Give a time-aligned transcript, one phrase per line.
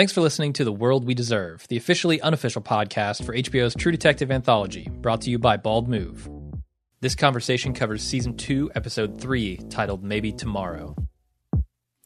[0.00, 3.92] Thanks for listening to The World We Deserve, the officially unofficial podcast for HBO's True
[3.92, 6.26] Detective anthology, brought to you by Bald Move.
[7.02, 10.96] This conversation covers season 2, episode 3, titled Maybe Tomorrow.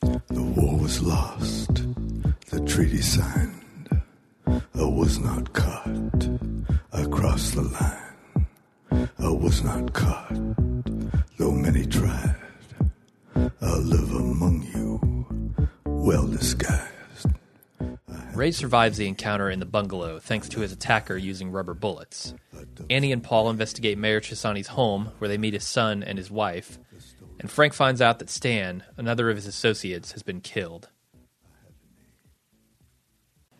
[0.01, 1.72] The war was lost,
[2.51, 4.02] the treaty signed.
[4.45, 6.29] I was not caught.
[6.92, 9.08] I crossed the line.
[9.20, 10.34] I was not caught,
[11.38, 12.34] though many tried.
[13.36, 16.93] I live among you, well disguised.
[18.34, 22.35] Ray survives the encounter in the bungalow thanks to his attacker using rubber bullets.
[22.90, 26.79] Annie and Paul investigate Mayor Chessani's home, where they meet his son and his wife.
[27.39, 30.89] And Frank finds out that Stan, another of his associates, has been killed.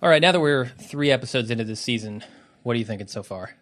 [0.03, 2.25] All right, now that we're three episodes into this season,
[2.63, 3.55] what are you thinking so far?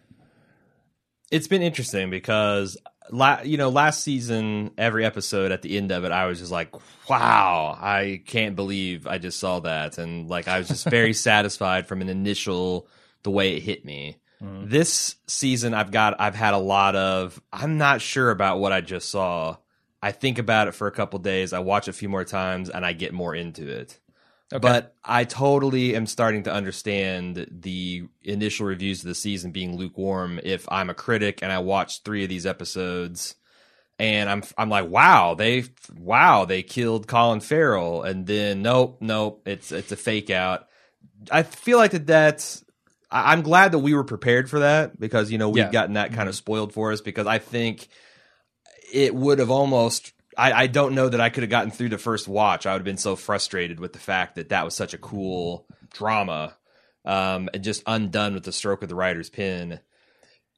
[1.33, 2.77] it's been interesting because
[3.11, 6.51] la- you know last season every episode at the end of it i was just
[6.51, 6.73] like
[7.09, 9.97] wow i can't believe i just saw that.
[9.97, 12.87] And like i was just very satisfied from an initial
[13.23, 14.17] the way it hit me.
[14.41, 14.69] Mm-hmm.
[14.69, 18.81] This season i've got i've had a lot of i'm not sure about what i
[18.81, 19.57] just saw.
[20.01, 22.85] I think about it for a couple days i watch a few more times and
[22.85, 23.99] i get more into it
[24.49, 30.39] but I totally am starting to understand the initial reviews of the season being lukewarm.
[30.43, 33.35] If I'm a critic and I watch three of these episodes,
[33.99, 35.65] and I'm I'm like, wow, they
[35.97, 40.67] wow they killed Colin Farrell, and then nope, nope, it's it's a fake out.
[41.31, 42.63] I feel like that that's.
[43.15, 45.71] I'm glad that we were prepared for that because you know we've Yeah.
[45.71, 46.39] gotten that kind of mm-hmm.
[46.39, 47.87] spoiled for us because I think
[48.91, 51.97] it would have almost I, I don't know that I could have gotten through the
[51.97, 52.65] first watch.
[52.65, 55.67] I would have been so frustrated with the fact that that was such a cool
[55.93, 56.55] drama,
[57.05, 59.79] um, and just undone with the stroke of the writer's pen.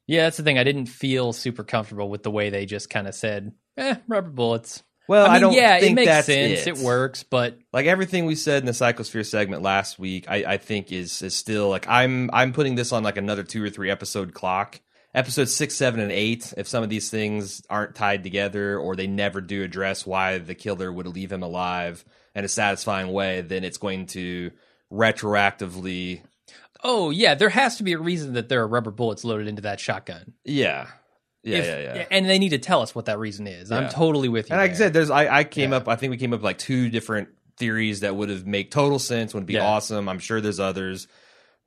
[0.06, 0.58] Yeah, that's the thing.
[0.58, 4.30] I didn't feel super comfortable with the way they just kind of said, eh, rubber
[4.30, 4.82] bullets.
[5.08, 6.66] Well, I I, don't yeah, think it makes that's sense.
[6.66, 6.78] It.
[6.78, 10.56] It works, but Like everything we said in the Psychosphere segment last week, I, I
[10.56, 13.90] think is is still like I'm I'm putting this on like another two or three
[13.90, 14.80] episode clock.
[15.16, 16.52] Episodes six, seven, and eight.
[16.56, 20.54] If some of these things aren't tied together, or they never do address why the
[20.54, 22.04] killer would leave him alive
[22.34, 24.50] in a satisfying way, then it's going to
[24.92, 26.20] retroactively
[26.84, 29.62] oh yeah, there has to be a reason that there are rubber bullets loaded into
[29.62, 30.34] that shotgun.
[30.44, 30.86] Yeah.
[31.42, 32.06] Yeah, If- yeah, yeah.
[32.10, 33.72] And they need to tell us what that reason is.
[33.72, 34.54] I'm totally with you.
[34.54, 35.78] And like I said, there's I, I came Yeah.
[35.78, 38.70] up I think we came up with like two different theories that would have make
[38.70, 39.64] total sense, would be Yeah.
[39.66, 40.08] awesome.
[40.08, 41.08] I'm sure there's others.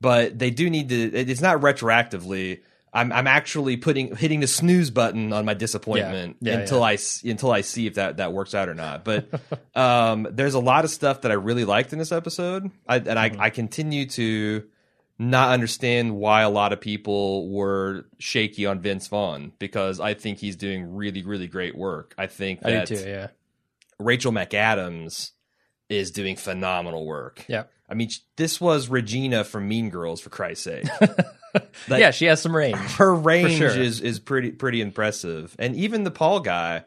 [0.00, 2.60] But they do need to it's not retroactively.
[2.92, 6.54] I'm I'm actually putting hitting the snooze button on my disappointment Yeah.
[6.54, 6.84] Yeah, until yeah.
[6.86, 9.04] I until I see if that that works out or not.
[9.04, 9.28] But
[9.74, 12.70] um there's a lot of stuff that I really liked in this episode.
[12.88, 13.40] I, and Mm-hmm.
[13.40, 14.64] I I continue to
[15.18, 20.38] not understand why a lot of people were shaky on Vince Vaughn because I think
[20.38, 22.14] he's doing really, really great work.
[22.16, 23.06] I think I do too.
[23.08, 23.26] Yeah.
[23.98, 25.32] Rachel McAdams
[25.90, 27.44] is doing phenomenal work.
[27.48, 27.64] Yeah.
[27.86, 30.86] I mean, this was Regina from Mean Girls, for Christ's sake.
[31.88, 32.76] Yeah, she has some range.
[32.96, 33.68] Her range sure.
[33.68, 36.84] is is pretty pretty impressive, and even the Paul guy,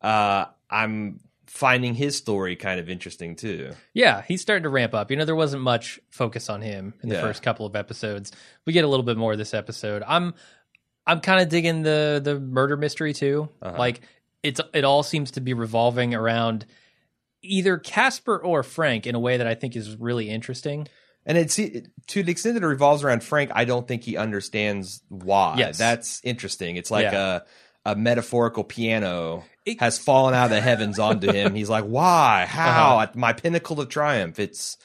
[0.00, 3.72] uh, I'm finding his story kind of interesting too.
[3.94, 5.10] Yeah, he's starting to ramp up.
[5.10, 7.20] You know, there wasn't much focus on him in the Yeah.
[7.22, 8.32] first couple of episodes.
[8.66, 10.02] We get a little bit more this episode.
[10.06, 10.34] I'm
[11.06, 13.48] I'm kind of digging the the murder mystery too.
[13.62, 13.76] Uh-huh.
[13.78, 14.00] Like
[14.42, 16.66] it's it all seems to be revolving around
[17.42, 20.88] either Casper or Frank in a way that I think is really interesting.
[21.26, 25.02] And it's to the extent that it revolves around Frank, I don't think he understands
[25.08, 25.56] why.
[25.58, 25.76] Yes.
[25.76, 26.76] That's interesting.
[26.76, 27.40] It's like Yeah.
[27.86, 31.54] a a metaphorical piano It- has fallen out of the heavens onto him.
[31.54, 32.44] He's like, why?
[32.48, 32.94] How?
[32.96, 33.02] Uh-huh.
[33.02, 34.38] At my pinnacle of triumph.
[34.38, 34.76] It's.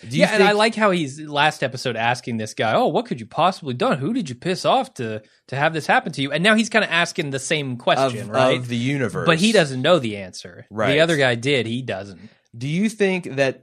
[0.00, 2.88] Do you yeah, think, and I like how he's last episode asking this guy, "Oh,
[2.88, 3.98] what could you possibly done?
[3.98, 6.68] Who did you piss off to to have this happen to you?" And now he's
[6.68, 8.58] kind of asking the same of, question, right?
[8.58, 10.66] of the universe, but he doesn't know the answer.
[10.68, 10.92] Right.
[10.94, 11.66] The other guy did.
[11.66, 12.20] He doesn't.
[12.58, 13.62] Do you think that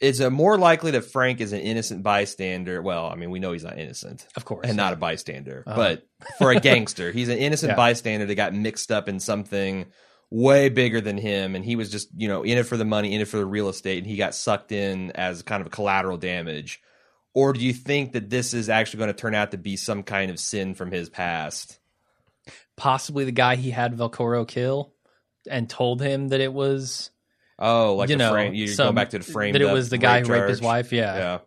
[0.00, 2.82] is it more likely that Frank is an innocent bystander?
[2.82, 4.26] Well, I mean, we know he's not innocent.
[4.36, 4.66] Of course.
[4.66, 5.64] and not a bystander.
[5.66, 5.76] Uh-huh.
[5.76, 6.06] But
[6.38, 7.76] for a gangster, he's an innocent Yeah.
[7.76, 9.86] bystander that got mixed up in something
[10.30, 13.14] way bigger than him, and he was just you know in it for the money,
[13.14, 16.16] in it for the real estate, and he got sucked in as kind of collateral
[16.18, 16.80] damage.
[17.32, 20.02] Or do you think that this is actually going to turn out to be some
[20.02, 21.78] kind of sin from his past?
[22.76, 24.92] possibly the guy he had Velcoro kill
[25.50, 27.10] and told him that it was
[27.58, 28.54] Oh, like you know frame.
[28.54, 30.60] You're some- going back to the frame that it was the guy who raped his
[30.60, 30.92] wife.
[30.92, 31.16] Yeah.
[31.16, 31.38] Yeah.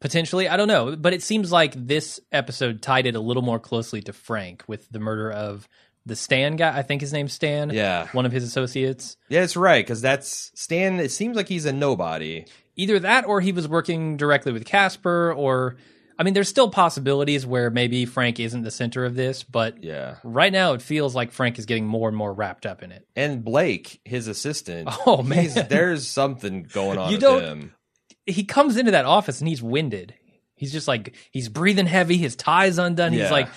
[0.00, 0.48] potentially.
[0.48, 4.00] I don't know, but it seems like this episode tied it a little more closely
[4.02, 5.68] to Frank with the murder of
[6.06, 6.76] the Stan guy.
[6.76, 7.70] I think his name's Stan.
[7.70, 8.06] Yeah.
[8.12, 9.16] one of his associates.
[9.28, 11.00] Yeah, it's right because that's Stan.
[11.00, 12.46] It seems like he's a nobody.
[12.76, 15.76] Either that, or he was working directly with Casper, or
[16.18, 20.16] I mean, there's still possibilities where maybe Frank isn't the center of this, but Yeah,
[20.24, 23.06] right now it feels like Frank is getting more and more wrapped up in it.
[23.14, 24.88] and Blake, his assistant.
[25.06, 25.48] Oh, man.
[25.68, 27.74] there's something going on You with don't- him.
[28.26, 30.14] he comes into that office and he's winded.
[30.56, 32.16] He's just like he's breathing heavy.
[32.16, 33.12] His tie's undone.
[33.12, 33.48] He's like,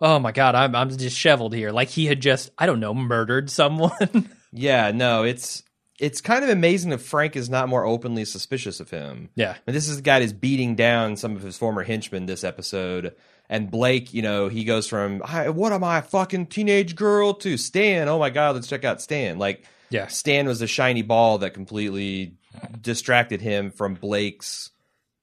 [0.00, 3.50] "Oh my god, I'm I'm disheveled here." Like he had just I don't know murdered
[3.50, 4.30] someone.
[4.52, 5.62] Yeah, no, it's
[5.98, 9.30] it's kind of amazing that Frank is not more openly suspicious of him.
[9.34, 12.44] yeah, And this is the guy that's beating down some of his former henchmen this
[12.44, 13.14] episode.
[13.48, 17.32] And Blake, you know, he goes from "Hi, "What am I, a fucking teenage girl?"
[17.34, 18.08] to Stan.
[18.08, 19.38] Oh my god, let's check out Stan.
[19.38, 22.34] Like, yeah, Stan was the shiny ball that completely
[22.80, 24.70] distracted him from Blake's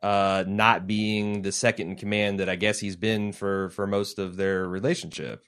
[0.02, 4.20] uh, not being the second in command that I guess he's been for for most
[4.20, 5.44] of their relationship.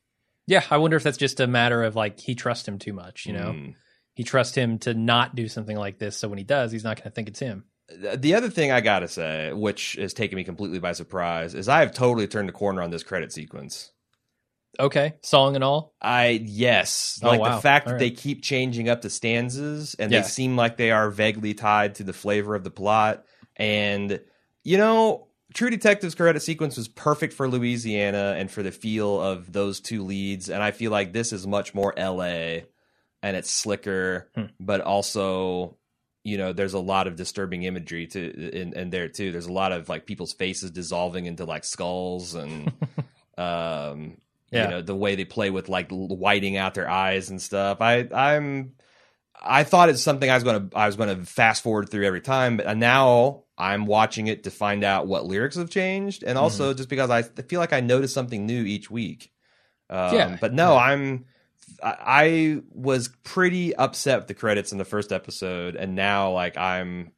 [0.48, 0.64] yeah.
[0.70, 3.26] I wonder if that's just a matter of like he trusts him too much.
[3.26, 3.76] You know, Mm.
[4.16, 6.18] He trusts him to not do something like this.
[6.18, 7.66] So when he does, he's not going to think it's him.
[8.16, 11.82] The other thing I gotta say, which has taken me completely by surprise, is I
[11.82, 13.92] have totally turned the corner on this credit sequence.
[14.80, 15.94] Okay, song and all.
[16.02, 17.56] I yes, Oh, like wow.
[17.56, 20.22] the fact that All they keep changing up the stanzas and Yeah.
[20.22, 23.24] they seem like they are vaguely tied to the flavor of the plot.
[23.56, 24.20] And
[24.64, 29.54] you know, True Detective's credit sequence was perfect for Louisiana and for the feel of
[29.54, 30.50] those two leads.
[30.50, 32.66] And I feel like this is much more L.A.
[33.26, 34.46] and it's slicker, Hmm.
[34.60, 35.78] but also.
[36.28, 38.20] You know, there's a lot of disturbing imagery to
[38.62, 39.32] in, in there too.
[39.32, 42.74] There's a lot of like people's faces dissolving into like skulls and
[43.38, 44.18] um
[44.52, 44.64] Yeah.
[44.64, 48.08] you know the way they play with like whiting out their eyes and stuff i
[48.14, 48.74] i'm
[49.42, 52.58] i thought it's something i was gonna i was gonna fast forward through every time
[52.58, 56.78] but now i'm watching it to find out what lyrics have changed and also Mm-hmm.
[56.78, 59.32] just because i feel like i notice something new each week
[59.90, 60.38] um, Yeah.
[60.40, 61.26] but no i'm
[61.84, 66.58] I, I was pretty upset with the credits in the first episode and now like
[66.58, 67.12] i'm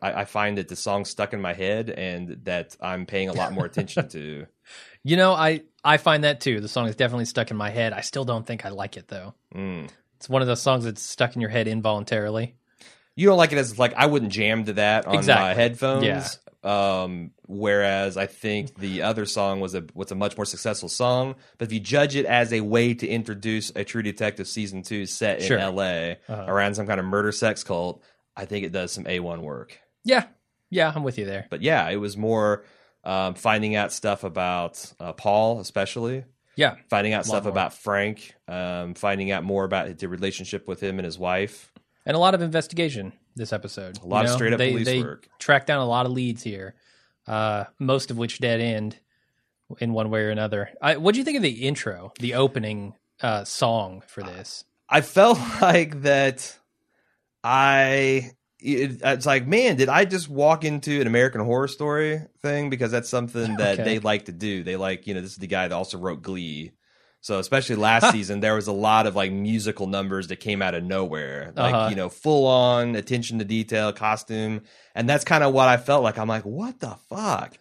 [0.00, 3.32] I, I find that the song stuck in my head and that i'm paying a
[3.32, 4.46] lot more attention to
[5.04, 6.60] You know, I I find that too.
[6.60, 7.92] The song is definitely stuck in my head.
[7.92, 9.34] I still don't think I like it though.
[9.52, 9.88] Mm.
[10.16, 12.54] It's one of those songs that's stuck in your head involuntarily.
[13.16, 15.54] You don't like it as like I wouldn't jam to that on my Exactly.
[15.60, 16.04] headphones.
[16.04, 16.26] Yeah.
[16.64, 21.34] Um, whereas I think the other song was a was a much more successful song.
[21.58, 25.06] But if you judge it as a way to introduce a True Detective season two
[25.06, 25.58] set in Sure.
[25.58, 26.18] L.A.
[26.28, 26.44] Uh-huh.
[26.46, 28.02] around some kind of murder sex cult,
[28.36, 29.78] I think it does some A one work.
[30.04, 30.26] Yeah,
[30.70, 31.46] yeah, I'm with you there.
[31.50, 32.64] But yeah, it was more
[33.04, 36.24] um, finding out stuff about uh, Paul, especially
[36.56, 37.50] Yeah, finding out stuff more.
[37.52, 41.72] about Frank, um, finding out more about the relationship with him and his wife.
[42.06, 43.98] and a lot of investigation this episode.
[44.02, 45.28] A lot of straight up they, police they work.
[45.38, 46.74] Track down a lot of leads here,
[47.26, 48.98] uh, most of which dead end
[49.78, 50.70] in one way or another.
[50.80, 54.64] What do you think of the intro, the opening uh, song for this?
[54.88, 56.56] I felt like that
[57.44, 58.30] I
[58.60, 62.90] it, it's like man did I just walk into an American horror story thing because
[62.92, 63.84] that's something that Okay.
[63.84, 66.22] they like to do they like you know this is the guy that also wrote
[66.22, 66.72] Glee
[67.22, 70.74] so especially last season there was a lot of like musical numbers that came out
[70.74, 71.88] of nowhere like Uh-huh.
[71.88, 74.60] you know full on attention to detail costume
[74.94, 77.56] and that's kind of what I felt like I'm like what the fuck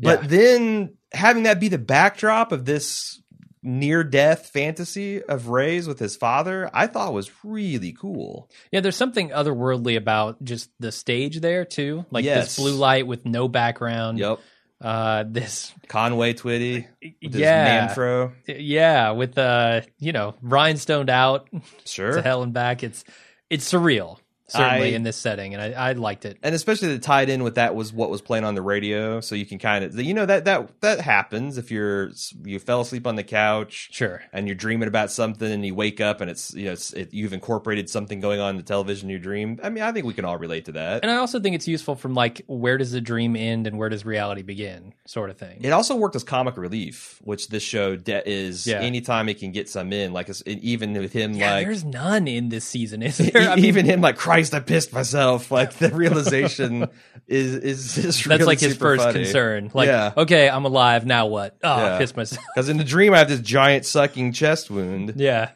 [0.00, 0.28] but Yeah.
[0.28, 3.20] then having that be the backdrop of this
[3.64, 8.50] near death fantasy of Ray's with his father, I thought was really cool.
[8.72, 12.46] Yeah, there's something otherworldly about just the stage there too, like Yes.
[12.46, 14.18] this blue light with no background.
[14.18, 14.40] Yep.
[14.82, 16.86] Uh, this Conway Twitty
[17.20, 18.32] yeah, manfro.
[18.48, 21.48] yeah, with uh, you know, rhinestoned out
[21.84, 22.12] Sure.
[22.12, 22.82] to hell and back.
[22.82, 23.04] It's
[23.48, 24.18] it's surreal,
[24.52, 26.38] certainly I- in this setting, and I, I liked it.
[26.42, 29.34] and especially the tied in with that was what was playing on the radio, so
[29.34, 32.10] you can kind of you know that that that happens if you're
[32.44, 34.22] you fell asleep on the couch Sure.
[34.32, 37.12] and you're dreaming about something and you wake up and it's you know it's, it,
[37.12, 39.58] you've incorporated something going on in the television in your dream.
[39.62, 41.02] I mean, I think we can all relate to that.
[41.02, 43.88] And I also think it's useful from like where does the dream end and where
[43.88, 45.60] does reality begin, sort of thing.
[45.62, 48.66] It also worked as comic relief, which this show de- is.
[48.66, 48.80] Yeah.
[48.80, 52.48] Anytime it can get some in, like even with him, yeah, like there's none in
[52.48, 53.50] this season, is there?
[53.50, 54.16] I mean, even him, like
[54.50, 55.50] Christ, I pissed myself.
[55.50, 56.88] Like the realization
[57.26, 59.24] is is that's really like his first funny.
[59.24, 59.70] concern.
[59.72, 60.12] Like, Yeah.
[60.16, 61.06] okay, I'm alive.
[61.06, 61.56] Now what?
[61.62, 61.94] Oh, Yeah.
[61.94, 62.44] I pissed myself.
[62.54, 65.14] Because in the dream, I have this giant sucking chest wound.
[65.16, 65.50] yeah.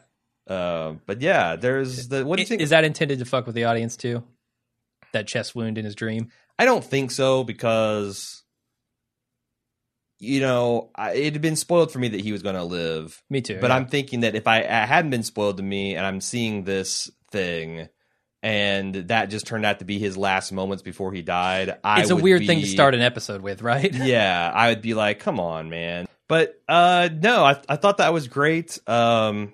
[0.47, 2.25] Uh, but yeah, there's the.
[2.25, 2.61] What do you think?
[2.61, 4.23] Is that intended to fuck with the audience too?
[5.11, 6.29] That chest wound in his dream.
[6.57, 8.43] I don't think so because.
[10.19, 13.21] You know, I, it had been spoiled for me that he was going to live.
[13.29, 13.59] Me too.
[13.61, 13.75] But yeah.
[13.75, 17.11] I'm thinking that if I, I hadn't been spoiled to me and I'm seeing this
[17.29, 17.87] thing
[18.43, 22.09] and that just turned out to be his last moments before he died, I it's
[22.09, 23.93] a weird thing to start an episode with, right?
[23.93, 26.07] Yeah, I would be like, come on, man.
[26.27, 28.79] But uh no, I I thought that was great.
[28.87, 29.53] Um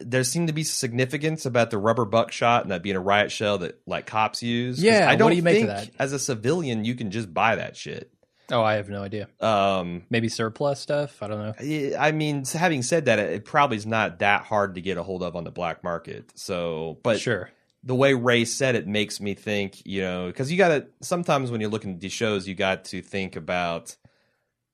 [0.00, 3.58] there seemed to be significance about the rubber buckshot and that being a riot shell
[3.58, 4.82] that like cops use.
[4.82, 6.02] Yeah, I don't do you make of think that?
[6.02, 8.10] as a civilian you can just buy that shit.
[8.50, 9.28] Oh, I have no idea.
[9.40, 11.22] Um Maybe surplus stuff.
[11.22, 11.54] I don't know.
[11.96, 15.02] I I mean, having said that, it probably is not that hard to get a
[15.02, 16.32] hold of on the black market.
[16.34, 17.50] So, but sure.
[17.86, 21.50] The way Ray said it makes me think, you know, because you got to sometimes
[21.50, 23.94] when you're looking at these shows, you got to think about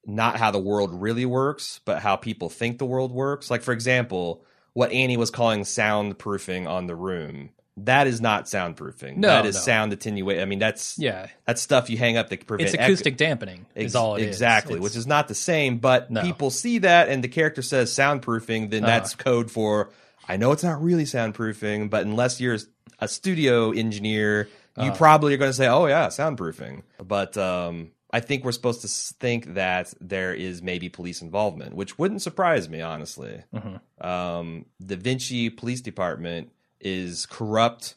[0.07, 3.51] not how the world really works, but how people think the world works.
[3.51, 7.51] Like, for example, what Annie was calling soundproofing on the room.
[7.77, 9.17] That is not soundproofing.
[9.17, 9.61] No, that is no.
[9.61, 10.43] sound attenuation.
[10.43, 13.67] I mean, that's Yeah, that's stuff you hang up that prevent it's acoustic dampening.
[13.75, 14.27] Ex- Is all it is.
[14.29, 15.79] exactly, It's- which is not the same.
[15.79, 16.23] But No.
[16.23, 18.93] people see that, and the character says soundproofing, then Uh-huh.
[18.99, 19.91] that's code for.
[20.33, 22.59] I know it's not really soundproofing, but unless you're
[22.99, 24.97] a studio engineer, you Uh-huh.
[24.97, 28.89] probably are going to say, "Oh yeah, soundproofing." But um, I think we're supposed to
[28.89, 33.43] think that there is maybe police involvement, which wouldn't surprise me, honestly.
[33.55, 33.81] Mhm.
[34.05, 37.95] Um, the Vinci Police Department is corrupt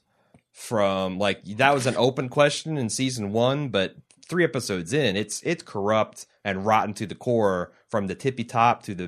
[0.51, 3.95] from like that was an open question in season one, but
[4.27, 8.83] three episodes in, it's it's corrupt and rotten to the core from the tippy top
[8.83, 9.07] to the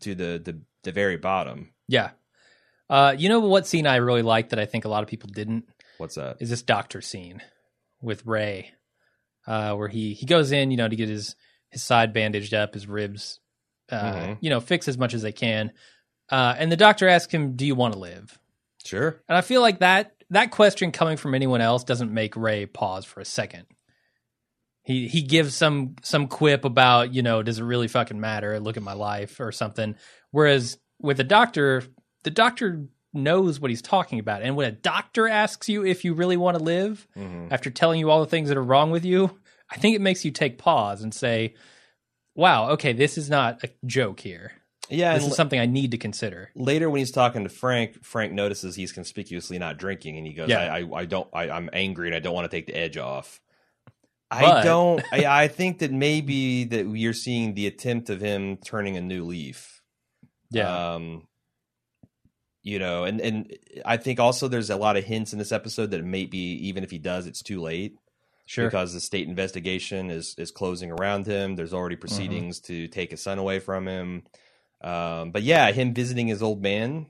[0.00, 1.70] to the the, the very bottom.
[1.88, 2.10] yeah.
[2.88, 5.28] Uh, you know what scene I really liked that I think a lot of people
[5.32, 5.64] didn't
[5.98, 6.36] What's that?
[6.40, 7.42] is this doctor scene
[8.00, 8.72] with Ray,
[9.46, 11.34] uh, where he he goes in, you know, to get his
[11.70, 13.40] his side bandaged up, his ribs,
[13.90, 14.38] uh, Mhm.
[14.40, 15.72] you know, fix as much as they can,
[16.30, 18.38] uh, and the doctor asks him, "Do you want to live?"
[18.84, 19.20] Sure.
[19.28, 23.04] And I feel like that that question coming from anyone else doesn't make Ray pause
[23.04, 23.66] for a second.
[24.82, 28.60] He he gives some some quip about, you know, does it really fucking matter?
[28.60, 29.96] Look at my life or something.
[30.30, 31.82] Whereas with a doctor,
[32.26, 32.82] the doctor
[33.14, 34.42] knows what he's talking about.
[34.42, 37.50] And when a doctor asks you if you really want to live Mhm.
[37.50, 39.38] after telling you all the things that are wrong with you,
[39.70, 41.54] I think it makes you take pause and say,
[42.34, 44.52] "Wow, okay, this is not a joke here.
[44.90, 48.32] Yeah, This is something I need to consider." later when he's talking to Frank, Frank
[48.32, 50.72] notices he's conspicuously not drinking, and he goes, Yeah.
[50.72, 52.96] I, I, I don't, I, I'm angry, and I don't want to take the edge
[52.96, 53.40] off."
[54.30, 55.02] I don't.
[55.12, 59.24] I, I think that maybe that you're seeing the attempt of him turning a new
[59.24, 59.80] leaf.
[60.50, 60.94] Yeah.
[60.94, 61.28] Um,
[62.66, 65.92] you know, and and I think also there's a lot of hints in this episode
[65.92, 67.96] that it maybe even if he does, it's too late
[68.44, 68.66] sure.
[68.66, 71.54] because the state investigation is is closing around him.
[71.54, 72.00] There's already Mm-hmm.
[72.00, 74.24] proceedings to take his son away from him.
[74.80, 77.06] Um, but yeah, him visiting his old man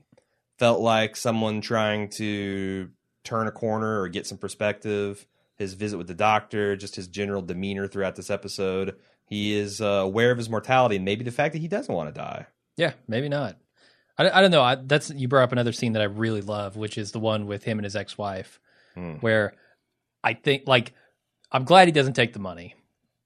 [0.59, 2.91] felt like someone trying to
[3.23, 5.25] turn a corner or get some perspective.
[5.55, 8.95] His visit with the doctor, just his general demeanor throughout this episode.
[9.25, 12.13] He is uh, aware of his mortality and maybe the fact that he doesn't want
[12.13, 12.45] to die.
[12.75, 13.57] Yeah, maybe not.
[14.17, 14.61] I, I don't know.
[14.63, 17.45] I, that's you brought up another scene that I really love, which is the one
[17.47, 18.59] with him and his ex-wife,
[18.95, 19.13] Hmm.
[19.15, 19.53] where
[20.23, 20.93] I think like
[21.51, 22.75] I'm glad he doesn't take the money.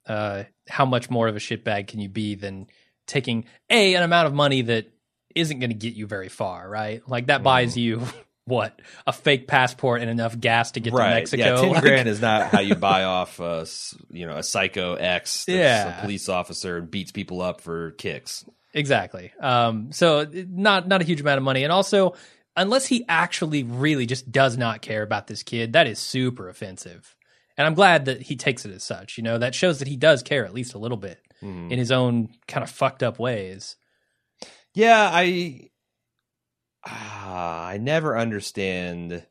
[0.08, 2.68] Uh, how much more of a shitbag can you be than
[3.08, 4.88] taking a an amount of money that
[5.36, 7.02] isn't going to get you very far, right?
[7.08, 8.02] Like that buys you
[8.46, 11.42] what a fake passport and enough gas to get to Mexico.
[11.44, 13.66] Yeah, ten Like, grand is not how you buy off, a,
[14.10, 16.00] you know, a psycho ex that's Yeah.
[16.00, 18.44] a police officer and beats people up for kicks.
[18.74, 19.32] Exactly.
[19.40, 22.16] Um, so not not a huge amount of money, and also
[22.56, 27.16] unless he actually really just does not care about this kid, that is super offensive.
[27.58, 29.18] And I'm glad that he takes it as such.
[29.18, 31.72] You know, that shows that he does care at least a little bit Mhm.
[31.72, 33.76] in his own kind of fucked up ways.
[34.74, 35.70] Yeah, I
[36.86, 39.26] ah, I never understand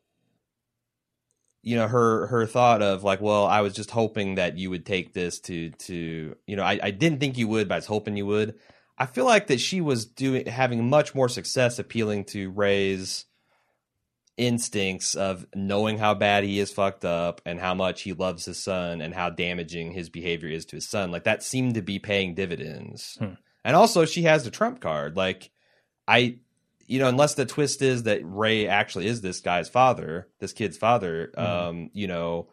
[1.63, 4.85] you know her her thought of like well I was just hoping that you would
[4.85, 7.85] take this to to you know I, I didn't think you would but I was
[7.85, 8.55] hoping you would
[9.01, 13.25] I feel like that she was doing having much more success appealing to Ray's
[14.37, 18.61] instincts of knowing how bad he is fucked up and how much he loves his
[18.63, 21.99] son and how damaging his behavior is to his son like that seemed to be
[21.99, 23.33] paying dividends Hmm.
[23.65, 25.51] and also she has the trump card like
[26.07, 26.37] I
[26.87, 30.75] you know, unless the twist is that Ray actually is this guy's father, this kid's
[30.77, 31.41] father, Mhm.
[31.41, 32.49] um, you know,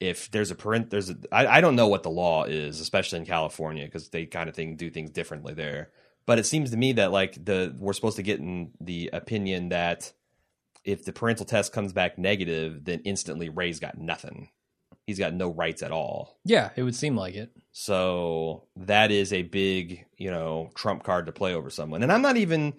[0.00, 3.18] if there's a parent, there's a, I, I don't know what the law is, especially
[3.18, 5.90] in California, because they kind of thing do things differently there.
[6.26, 9.70] But it seems to me that like the we're supposed to get in the opinion
[9.70, 10.12] that
[10.84, 14.50] if the parental test comes back negative, then instantly Ray's got nothing.
[15.06, 16.38] He's got no rights at all.
[16.44, 17.50] Yeah, it would seem like it.
[17.72, 22.02] So that is a big, you know, trump card to play over someone.
[22.02, 22.74] And I'm not even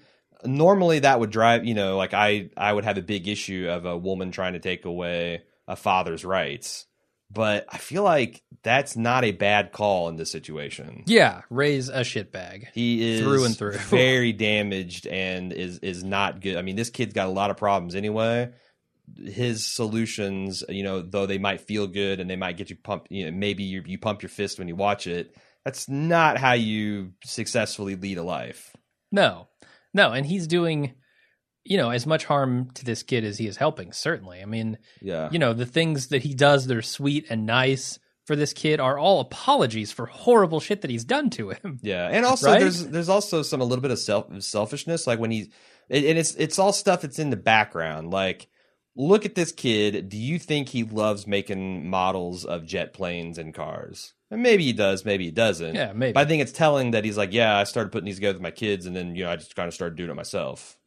[0.46, 3.86] normally that would drive, you know, like I I would have a big issue of
[3.86, 6.86] a woman trying to take away a father's rights.
[7.32, 11.04] But I feel like that's not a bad call in this situation.
[11.06, 12.68] Yeah, Ray's a shitbag.
[12.74, 13.72] He is Through and through.
[13.78, 16.58] very damaged and is is not good.
[16.58, 18.52] I mean, this kid's got a lot of problems anyway.
[19.24, 23.12] His solutions, you know, though they might feel good and they might get you pumped,
[23.12, 25.36] you know, maybe you you pump your fist when you watch it.
[25.66, 28.76] That's not how you successfully lead a life.
[29.12, 29.48] No,
[29.94, 30.94] no, and he's doing,
[31.70, 33.94] you know, as much harm to this kid as he is helping.
[33.94, 35.30] Certainly, I mean, Yeah.
[35.32, 38.80] you know, the things that he does that are sweet and nice for this kid
[38.80, 41.80] are all apologies for horrible shit that he's done to him.
[41.82, 42.60] Yeah, and also Right?
[42.60, 45.48] there's there's also some a little bit of self selfishness, like when he's
[45.90, 48.48] and and it's it's all stuff that's in the background, like
[48.96, 50.10] look at this kid.
[50.10, 54.14] Do you think he loves making models of jet planes and cars?
[54.32, 55.74] And maybe he does, maybe he doesn't.
[55.76, 56.14] Yeah, maybe.
[56.14, 58.44] But I think it's telling that he's like, yeah, I started putting these together with
[58.44, 60.78] my kids, and then you know I just kind of started doing it myself.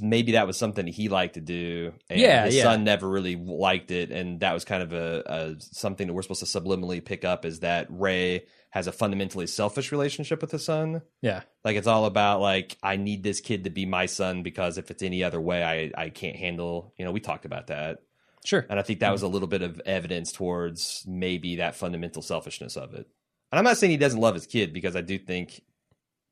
[0.00, 2.62] Maybe that was something he liked to do, and Yeah, his yeah.
[2.62, 6.22] son never really liked it, and that was kind of a, a something that we're
[6.22, 10.64] supposed to subliminally pick up is that Ray has a fundamentally selfish relationship with his
[10.64, 11.02] son.
[11.22, 11.42] Yeah.
[11.64, 14.90] Like it's all about like I need this kid to be my son because if
[14.90, 16.94] it's any other way, I I can't handle.
[16.96, 17.98] You know, we talked about that.
[18.44, 18.64] Sure.
[18.70, 19.26] And I think that was mm-hmm.
[19.26, 23.06] a little bit of evidence towards maybe that fundamental selfishness of it.
[23.52, 25.60] And I'm not saying he doesn't love his kid because I do think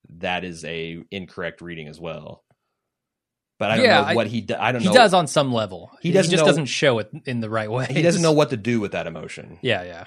[0.08, 2.44] that is a incorrect reading as well.
[3.58, 4.92] But I don't Yeah, know I- what he do- I don't He know.
[4.92, 5.90] He does on some level.
[6.00, 7.86] He doesn't just know- doesn't show it in the right way.
[7.90, 9.58] he doesn't know what to do with that emotion.
[9.62, 10.04] Yeah, yeah.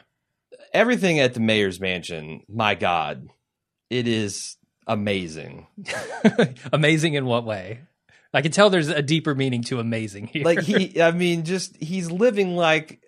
[0.73, 3.27] Everything at the mayor's mansion, my god,
[3.89, 4.55] it is
[4.87, 5.67] amazing.
[6.73, 7.79] amazing in what way?
[8.33, 10.43] I can tell there's a deeper meaning to amazing here.
[10.45, 13.01] Like he I mean just he's living like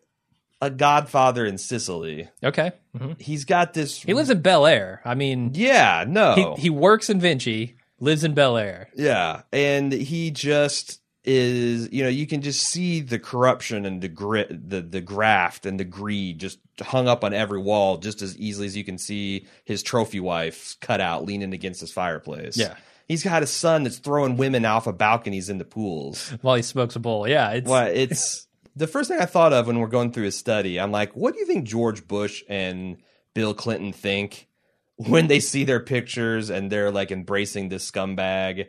[0.61, 2.29] a godfather in Sicily.
[2.43, 2.71] okay.
[2.97, 3.19] Mhm.
[3.21, 5.01] He's got this He lives in Bel Air.
[5.05, 6.55] I mean, Yeah, no.
[6.55, 8.89] he, he works in Vinci, lives in Bel Air.
[8.95, 14.09] Yeah, and he just is, you know, you can just see the corruption and the
[14.09, 18.37] grit, the the graft and the greed just hung up on every wall, just as
[18.37, 22.57] easily as you can see his trophy wife cut out leaning against his fireplace.
[22.57, 22.75] Yeah.
[23.07, 26.29] he's got a son that's throwing women off of balconies into pools.
[26.41, 27.27] While he smokes a bowl.
[27.27, 30.37] Yeah, it's Well, it's the first thing I thought of when we're going through his
[30.37, 30.79] study.
[30.79, 32.97] I'm like, what do you think George Bush and
[33.33, 34.47] Bill Clinton think
[34.97, 38.67] when they see their pictures and they're like embracing this scumbag?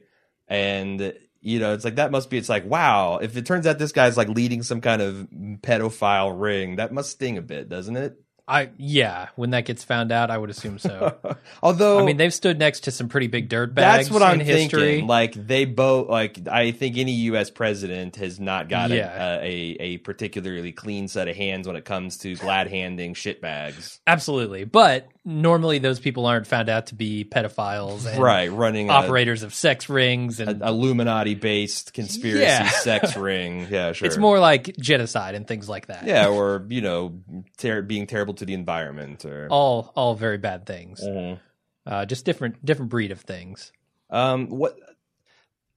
[0.48, 2.38] And you know, it's like that must be.
[2.38, 5.28] It's like, wow, if it turns out this guy's like leading some kind of
[5.62, 8.16] pedophile ring, that must sting a bit, doesn't it?
[8.46, 9.28] I yeah.
[9.36, 11.16] When that gets found out, I would assume so.
[11.62, 14.06] Although, I mean, they've stood next to some pretty big dirt bags.
[14.08, 14.62] That's what I'm in thinking.
[14.80, 15.02] history.
[15.02, 17.48] Like they both, like I think any U.S.
[17.50, 19.36] president has not got a- Yeah.
[19.40, 23.40] a, a a particularly clean set of hands when it comes to glad handing shit
[23.40, 24.00] bags.
[24.06, 28.92] Absolutely, but normally those people aren't found out to be pedophiles and Right, running a,
[28.92, 32.68] operators of sex rings, and a Illuminati based conspiracy Yeah.
[32.68, 33.66] sex ring.
[33.70, 34.06] Yeah, sure.
[34.06, 36.04] it's more like genocide and things like that.
[36.06, 37.20] yeah, or you know,
[37.56, 41.00] ter- being terrible to the environment, or all all very bad things.
[41.00, 41.40] Mhm.
[41.86, 43.72] Uh, just different different breed of things.
[44.10, 44.76] Um, what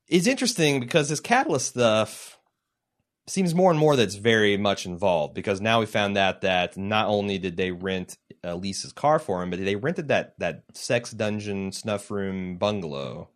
[0.08, 2.40] is interesting because this catalyst stuff
[3.28, 7.08] seems more and more that's very much involved because now we found out that not
[7.08, 11.72] only did they rent Lisa's car for him, but they rented that that sex dungeon
[11.74, 13.30] snuff room bungalow.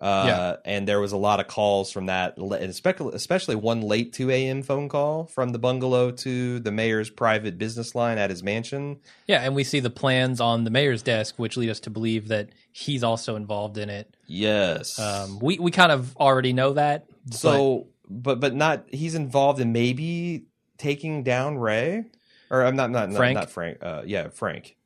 [0.00, 0.56] Uh, Yeah.
[0.64, 4.30] and there was a lot of calls from that, and especially especially one late two
[4.30, 4.62] a.m.
[4.62, 8.98] phone call from the bungalow to the mayor's private business line at his mansion.
[9.26, 12.28] Yeah, and we see the plans on the mayor's desk, which lead us to believe
[12.28, 14.16] that he's also involved in it.
[14.28, 17.06] Yes, Um, we we kind of already know that.
[17.32, 20.44] So, but but not he's involved in maybe
[20.76, 22.04] taking down Ray,
[22.50, 23.34] or I'm not not not Frank?
[23.34, 23.78] not Frank.
[23.82, 24.76] Uh, yeah, Frank.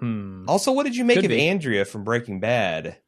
[0.00, 1.48] hmm, Also, what did you make Could of be.
[1.48, 2.98] Andrea from Breaking Bad?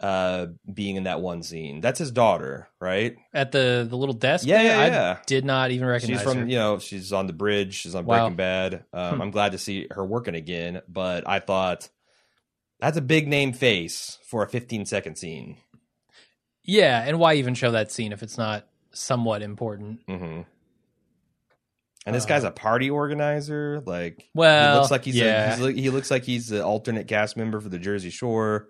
[0.00, 3.16] Uh, being in that one scene, that's his daughter, right?
[3.34, 6.38] at the the little desk, Yeah, there, yeah, I did not even recognize She's from
[6.38, 6.46] her.
[6.46, 7.74] you know she's on the bridge.
[7.74, 8.20] She's on Wow.
[8.24, 8.84] Breaking Bad.
[8.94, 9.22] Um, Hmm.
[9.22, 11.90] I'm glad to see her working again, but I thought
[12.78, 15.58] that's a big name face for a 15 second scene.
[16.62, 20.00] Yeah, and why even show that scene if it's not somewhat important?
[20.06, 20.42] hmm
[22.06, 23.82] And this Uh, guy's a party organizer.
[23.84, 25.54] Like, Well, he looks like he's, yeah.
[25.62, 28.68] a, he's he looks like he's the alternate cast member for the Jersey Shore.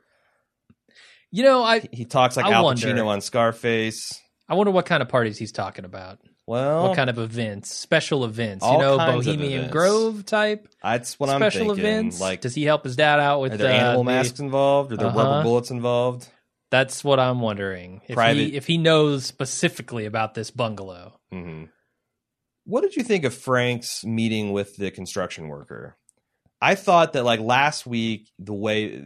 [1.30, 2.86] You know, I He talks like I Al wonder.
[2.86, 4.20] Pacino on Scarface.
[4.48, 6.18] I wonder what kind of parties he's talking about.
[6.46, 9.70] Well, what kind of events, special events, you know, Bohemian.
[9.70, 11.84] Grove type that's what special I'm thinking.
[11.84, 12.20] events.
[12.20, 14.92] Like, Does he help his dad out with are there uh, animal the- masks involved?
[14.92, 15.18] Are there Uh-huh.
[15.18, 16.26] rubber bullets involved?
[16.72, 18.00] That's what I'm wondering.
[18.08, 21.20] If Private- he if he knows specifically about this bungalow.
[21.30, 21.64] hmm
[22.64, 25.96] What did you think of Frank's meeting with the construction worker?
[26.60, 29.04] I thought that like last week, the way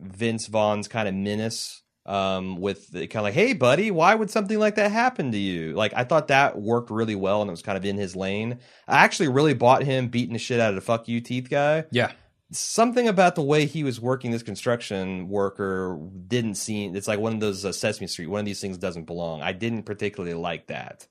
[0.00, 4.30] Vince Vaughn's kind of menace um, with the kind of like, "Hey, buddy, why would
[4.30, 7.52] something like that happen to you?" Like I thought that worked really well, and it
[7.52, 8.58] was kind of in his lane.
[8.88, 11.84] I actually really bought him beating the shit out of the "fuck you" teeth guy.
[11.90, 12.12] Yeah.
[12.52, 16.96] Something about the way he was working this construction worker didn't seem.
[16.96, 18.26] It's like one of those uh, Sesame Street.
[18.26, 19.40] One of these things doesn't belong.
[19.40, 21.06] I didn't particularly like that.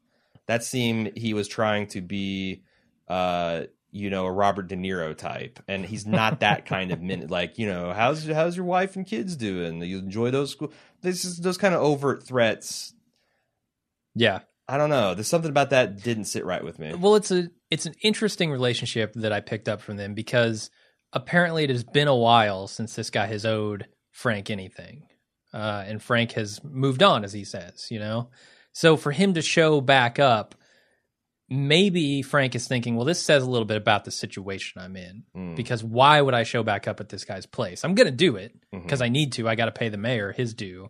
[0.47, 2.63] That seemed he was trying to be,
[3.07, 7.31] uh, you know, a Robert De Niro type, and he's not that kind of minute.
[7.31, 9.81] Like, you know, how's how's your wife and kids doing?
[9.81, 10.71] You enjoy those school?
[11.01, 12.93] This is those kind of overt threats.
[14.15, 14.39] Yeah.
[14.67, 15.15] I don't know.
[15.15, 16.93] There's something about that didn't sit right with me.
[16.93, 20.69] Well, it's a it's an interesting relationship that I picked up from them because
[21.11, 25.07] apparently it has been a while since this guy has owed Frank anything,
[25.55, 27.87] uh, and Frank has moved on, as he says.
[27.89, 28.29] You know,
[28.71, 30.53] so for him to show back up,
[31.49, 35.23] maybe Frank is thinking, well, this says a little bit about the situation I'm in
[35.35, 35.55] Mm.
[35.55, 37.83] because why would I show back up at this guy's place?
[37.83, 39.47] I'm going to do it because I need to.
[39.49, 40.89] I got to pay the mayor his due.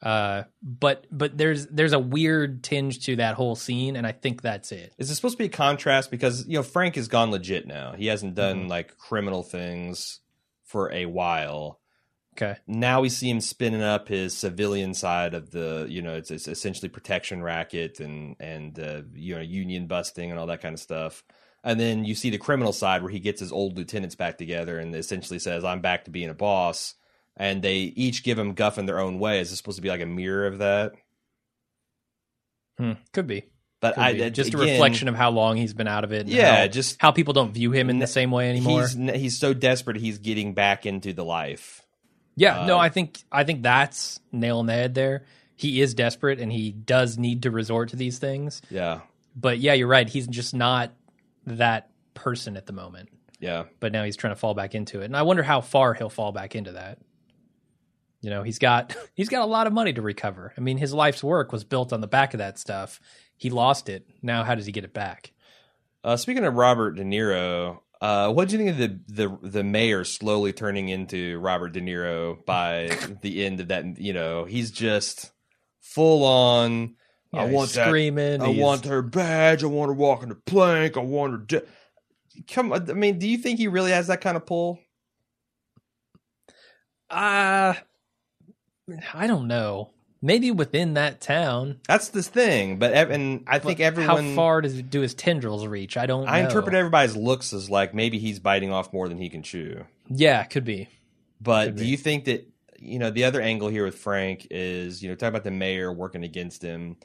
[0.00, 4.42] Uh, but but there's there's a weird tinge to that whole scene, and I think
[4.42, 4.94] that's it.
[4.96, 7.94] Is it supposed to be a contrast because you know Frank has gone legit now.
[7.96, 8.68] He hasn't done Mm-hmm.
[8.68, 10.20] like criminal things
[10.64, 11.77] for a while.
[12.40, 16.30] Okay, Now we see him spinning up his civilian side of the, you know, it's,
[16.30, 20.74] it's essentially protection racket and and uh, you know union busting and all that kind
[20.74, 21.24] of stuff.
[21.64, 24.78] And then you see the criminal side where he gets his old lieutenants back together
[24.78, 26.94] and essentially says, "I'm back to being a boss."
[27.36, 29.40] And they each give him guff in their own way.
[29.40, 30.92] Is this supposed to be like a mirror of that?
[32.78, 32.92] hmm.
[33.12, 33.46] could be.
[33.80, 34.30] But Could I be.
[34.30, 36.22] just a reflection of how long he's been out of it.
[36.22, 38.82] and Yeah, how, just how people don't view him in the same way anymore.
[38.82, 39.96] He's he's so desperate.
[39.96, 41.82] He's getting back into the life.
[42.38, 45.24] Yeah, no, Uh, I think I think that's nail on the head there.
[45.56, 48.62] He is desperate and he does need to resort to these things.
[48.70, 49.00] Yeah,
[49.34, 50.08] But yeah, you're right.
[50.08, 50.92] He's just not
[51.46, 53.08] that person at the moment.
[53.40, 53.64] yeah.
[53.80, 55.06] But now he's trying to fall back into it.
[55.06, 56.98] And I wonder how far he'll fall back into that.
[58.20, 60.52] You know, he's got he's got a lot of money to recover.
[60.56, 63.00] I mean, his life's work was built on the back of that stuff.
[63.36, 64.06] He lost it.
[64.22, 65.32] Now how does he get it back?
[66.04, 69.64] Uh, speaking of Robert De Niro, uh, what do you think of the, the the
[69.64, 73.98] mayor slowly turning into Robert De Niro by the end of that?
[74.00, 75.32] You know, he's just
[75.80, 76.94] full on.
[77.32, 77.88] Yeah, I he's want that.
[77.88, 78.40] screaming.
[78.42, 79.62] I he's- want her badge.
[79.64, 80.96] I want her walking the plank.
[80.96, 81.38] I want her.
[81.38, 81.66] De-
[82.46, 84.78] Come, I mean, do you think he really has that kind of pull?
[87.10, 87.74] Uh
[89.12, 89.90] I don't know.
[90.20, 91.80] Maybe within that town.
[91.86, 92.78] That's the thing.
[92.78, 94.30] But ev- and I think everyone.
[94.30, 95.96] How far does do his tendrils reach?
[95.96, 96.28] I don't.
[96.28, 96.48] I know.
[96.48, 99.84] interpret everybody's looks as like maybe he's biting off more than he can chew.
[100.08, 100.88] Yeah, could be.
[101.40, 101.88] But Could do be.
[101.90, 102.48] you think that
[102.80, 105.92] you know the other angle here with Frank is you know talk about the mayor
[105.92, 106.96] working against him?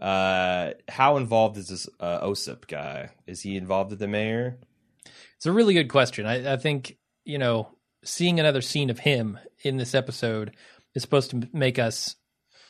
[0.00, 3.10] Uh, how involved is this uh, Osip guy?
[3.26, 4.58] Is he involved with the mayor?
[5.36, 6.24] It's a really good question.
[6.24, 7.68] I, I think you know
[8.02, 10.56] seeing another scene of him in this episode
[10.94, 12.16] is supposed to make us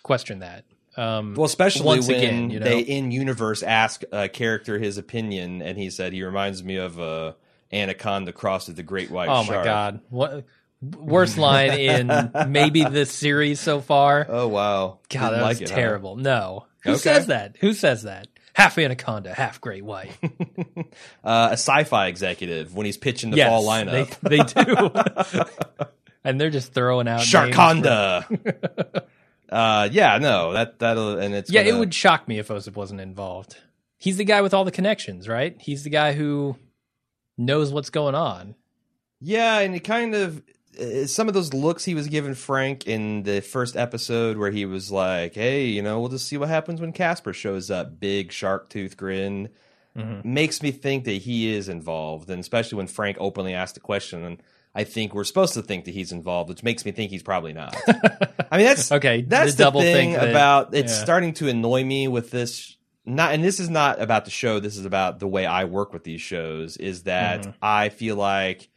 [0.03, 0.65] question that.
[0.97, 2.65] Um, Well, especially Once when again, you know.
[2.67, 6.99] they in universe ask a character his opinion, and he said he reminds me of
[6.99, 7.35] a
[7.73, 9.59] anaconda crossed with the great white oh shark.
[9.61, 10.45] my god, what
[10.83, 14.27] worst line in maybe this series so far?
[14.29, 14.99] Oh wow!
[15.09, 15.75] God, Didn't that like was it, huh?
[15.77, 16.17] terrible.
[16.17, 16.99] No, who Okay.
[16.99, 17.57] says that?
[17.61, 18.27] Who says that?
[18.55, 20.13] Half anaconda, half great white.
[21.25, 24.15] uh, a sci-fi executive when he's pitching the yes, fall lineup.
[24.21, 25.85] They, they do.
[26.25, 29.05] and they're just throwing out Sharkonda.
[29.53, 32.77] Uh, yeah, no, that that'll and it's Yeah, it gonna- would shock me if Osip
[32.77, 33.57] wasn't involved.
[33.99, 35.57] He's the guy with all the connections, right?
[35.61, 36.57] He's the guy who
[37.39, 38.55] knows what's going on.
[39.21, 40.43] Yeah, and it kind of
[40.81, 44.65] uh, some of those looks he was giving Frank in the first episode where he
[44.67, 48.33] was like, "Hey, you know, we'll just see what happens when Casper shows up." Big
[48.33, 49.51] shark tooth grin
[50.25, 54.41] makes me think that he is involved, and especially when Frank openly asked the question.
[54.75, 57.53] I think we're supposed to think that he's involved, which makes me think he's probably
[57.53, 57.77] not.
[58.51, 61.03] I mean, that's Okay, That's the the, double thing that- about it's yeah.
[61.05, 62.77] starting to annoy me with this.
[63.05, 64.61] Not, and this is not about the show.
[64.61, 66.77] This is about the way I work with these shows.
[66.77, 67.51] Is that Mm-hmm.
[67.61, 68.69] I feel like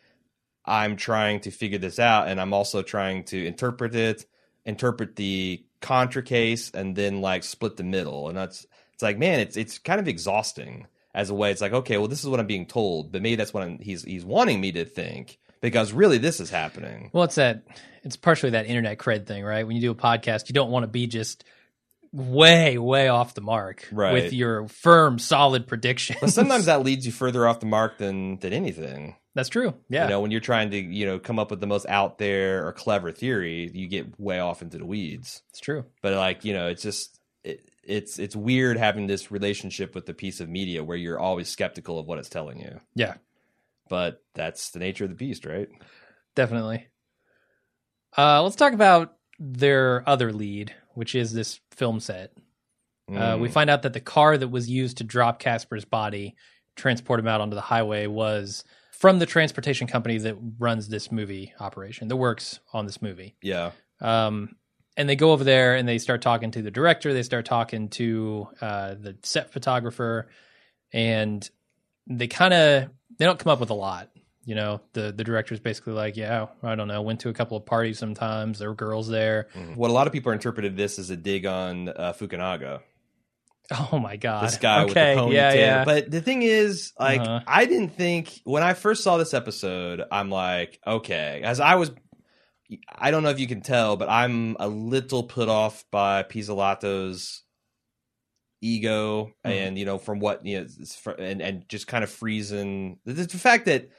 [0.66, 4.26] I'm trying to figure this out, and I'm also trying to interpret it,
[4.66, 8.28] interpret the contra case, and then like split the middle.
[8.30, 11.52] And that's it's like, man, it's it's kind of exhausting as a way.
[11.52, 13.78] It's like, okay, well, this is what I'm being told, but maybe that's what I'm,
[13.80, 17.10] he's he's wanting me to think because really this is happening.
[17.14, 17.64] Well, it's that
[18.04, 19.66] it's partially that internet cred thing, right?
[19.66, 21.44] When you do a podcast, you don't want to be just
[22.12, 24.14] way, way off the mark Right.
[24.14, 26.16] with your firm, solid prediction.
[26.22, 29.16] But sometimes that leads you further off the mark than than anything.
[29.34, 29.74] that's true.
[29.90, 30.04] Yeah.
[30.04, 32.66] You know, when you're trying to, you know, come up with the most out there
[32.66, 35.42] or clever theory, you get way off into the weeds.
[35.50, 35.84] it's true.
[36.02, 40.14] But like, you know, it's just it, it's it's weird having this relationship with the
[40.14, 42.80] piece of media where you're always skeptical of what it's telling you.
[42.96, 43.16] Yeah,
[43.90, 45.68] But that's the nature of the beast, right?
[46.36, 46.88] definitely.
[48.18, 52.32] Uh, let's talk about their other lead, which is this film set.
[53.10, 53.40] Uh, Mm.
[53.42, 56.36] we find out that the car that was used to drop Casper's body,
[56.76, 61.54] transport him out onto the highway, was from the transportation company that runs this movie
[61.60, 63.36] operation, that works on this movie.
[63.42, 63.72] yeah.
[64.02, 64.56] Um,
[64.98, 67.14] and they go over there and they start talking to the director.
[67.14, 70.30] They start talking to uh, the set photographer,
[70.94, 71.48] and
[72.08, 74.10] they kind of they don't come up with a lot.
[74.44, 77.58] You know, the the director's basically like, yeah, I don't know, went to a couple
[77.58, 78.60] of parties sometimes.
[78.60, 79.48] There were girls there.
[79.76, 82.82] What a lot of people interpreted this as a dig on uh, Fukunaga.
[83.92, 85.34] Oh my god, this guy okay, with the ponytail.
[85.34, 85.86] yeah, yeah.
[85.86, 87.40] But the thing is, like, Uh-huh.
[87.48, 91.92] I didn't think when I first saw this episode, I'm like, okay, as I was.
[92.96, 97.44] I don't know if you can tell, but I'm a little put off by Pizzolatto's
[98.66, 99.52] ego Mhm.
[99.52, 100.68] and you know from what you know
[101.02, 103.90] fr- and and just kind of freezing the, the fact that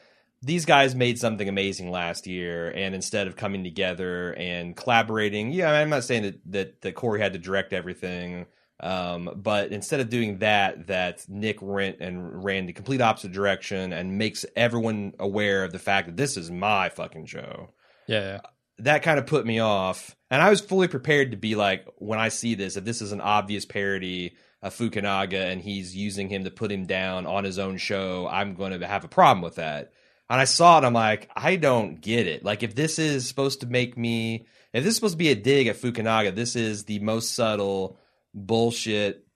[0.42, 5.70] these guys made something amazing last year and instead of coming together and collaborating yeah
[5.72, 8.46] i'm not saying that that, that Cary had to direct everything
[8.80, 13.92] um, but instead of doing that that nick went and ran the complete opposite direction
[13.92, 17.70] and makes everyone aware of the fact that this is my fucking show
[18.06, 18.40] yeah.
[18.78, 20.14] that kind of put me off.
[20.30, 23.12] And I was fully prepared to be like, when I see this, if this is
[23.12, 27.58] an obvious parody of Fukunaga and he's using him to put him down on his
[27.58, 29.92] own show, I'm going to have a problem with that.
[30.28, 32.44] And I saw it, I'm like, I don't get it.
[32.44, 35.36] Like, if this is supposed to make me, if this is supposed to be a
[35.36, 37.98] dig at Fukunaga, this is the most subtle
[38.34, 39.26] bullshit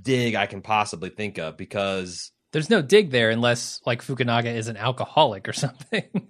[0.00, 4.68] dig I can possibly think of because There's no dig there unless like Fukunaga is
[4.68, 6.28] an alcoholic or something.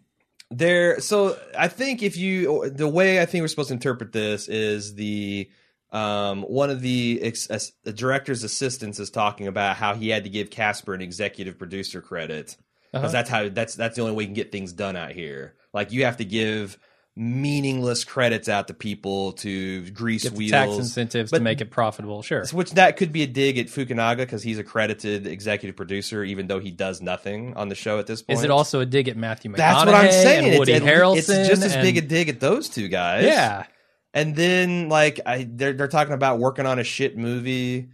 [0.51, 4.48] there so i think if you the way i think we're supposed to interpret this
[4.48, 5.48] is the
[5.93, 10.25] um one of the, ex, as, the director's assistants is talking about how he had
[10.25, 12.57] to give casper an executive producer credit
[12.93, 13.13] because Uh-huh.
[13.13, 15.93] that's how that's that's the only way you can get things done out here like
[15.93, 16.79] you have to give
[17.15, 22.23] meaningless credits out to people to grease wheels tax incentives to But- make it profitable.
[22.23, 22.45] Sure.
[22.53, 26.59] which that could be a dig at Fukunaga because he's accredited executive producer, even though
[26.59, 28.39] he does nothing on the show at this point.
[28.39, 30.49] Is it also a dig at Matthew McConaughey That's what I'm saying.
[30.51, 31.17] and Woody it's, Harrelson?
[31.19, 33.25] it's just as and- big a dig at those two guys.
[33.25, 33.65] yeah.
[34.14, 37.88] And then like I, they're they're talking about working on a shit movie,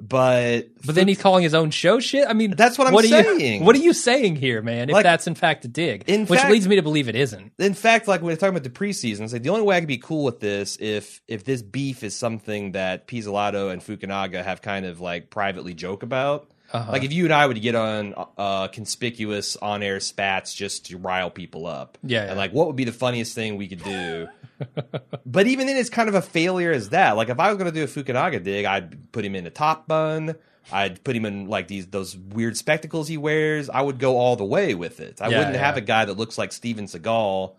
[0.00, 2.26] but But then he's calling his own show shit.
[2.26, 3.60] I mean, That's what I'm what Are saying.
[3.60, 4.88] you, what are you saying here, man?
[4.88, 7.14] If Like- that's in fact a dig, In which fact- leads me to believe it
[7.16, 7.52] isn't.
[7.58, 9.80] in fact, like when we're talking about the preseason, it's like the only way I
[9.80, 14.42] could be cool with this if if this beef is something that Pizzolatto and Fukunaga
[14.42, 16.49] have kind of like privately joke about.
[16.72, 16.92] Uh-huh.
[16.92, 21.30] Like if you and I would get on uh, conspicuous on-air spats just to rile
[21.30, 22.28] people up, Yeah, yeah.
[22.30, 24.28] and like what would be the funniest thing we could do?
[25.26, 27.16] but even then, it's kind of a failure as that.
[27.16, 29.50] Like if I was going to do a Fukunaga dig, I'd put him in a
[29.50, 30.34] top bun.
[30.70, 33.68] I'd put him in like these those weird spectacles he wears.
[33.70, 35.20] I would go all the way with it.
[35.20, 35.64] I Yeah, wouldn't yeah.
[35.64, 37.54] have a guy that looks like Steven Seagal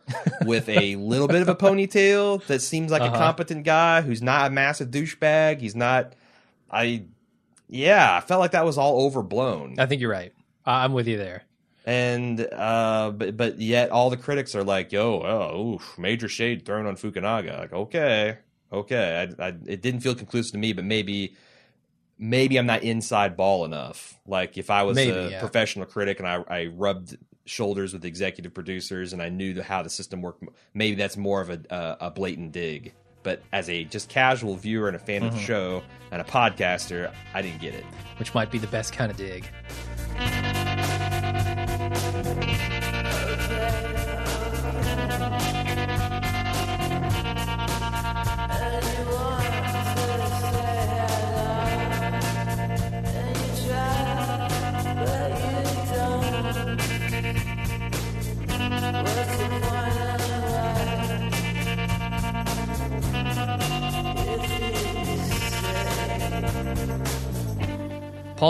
[0.45, 3.15] with a little bit of a ponytail that seems like Uh-huh.
[3.15, 5.59] a competent guy who's not a massive douchebag.
[5.59, 6.13] He's not.
[6.71, 7.03] I
[7.71, 9.75] yeah, I felt like that was all overblown.
[9.79, 10.33] I think you're right.
[10.65, 11.43] I- I'm with you there.
[11.85, 16.63] and uh but but yet all the critics are like yo oh oof, major shade
[16.63, 18.37] thrown on fukunaga like okay
[18.71, 21.35] okay I, I, it didn't feel conclusive to me but maybe
[22.19, 25.39] maybe i'm not inside ball enough like if i was Maybe, a yeah.
[25.39, 29.89] professional critic and I, I rubbed shoulders with executive producers and i knew how the
[29.89, 30.43] system worked
[30.75, 34.87] maybe that's more of a, a, a blatant dig but as a just casual viewer
[34.87, 35.27] and a fan Mm-hmm.
[35.27, 37.85] of the show and a podcaster i didn't get it
[38.17, 39.45] Which might be the best kind of dig.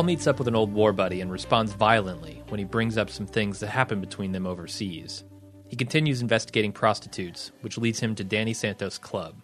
[0.02, 3.12] Paul meets up with an old war buddy and responds violently when he brings up
[3.12, 5.24] some things that happened between them overseas.
[5.68, 9.44] He continues investigating prostitutes, which leads him to Danny Santos' club.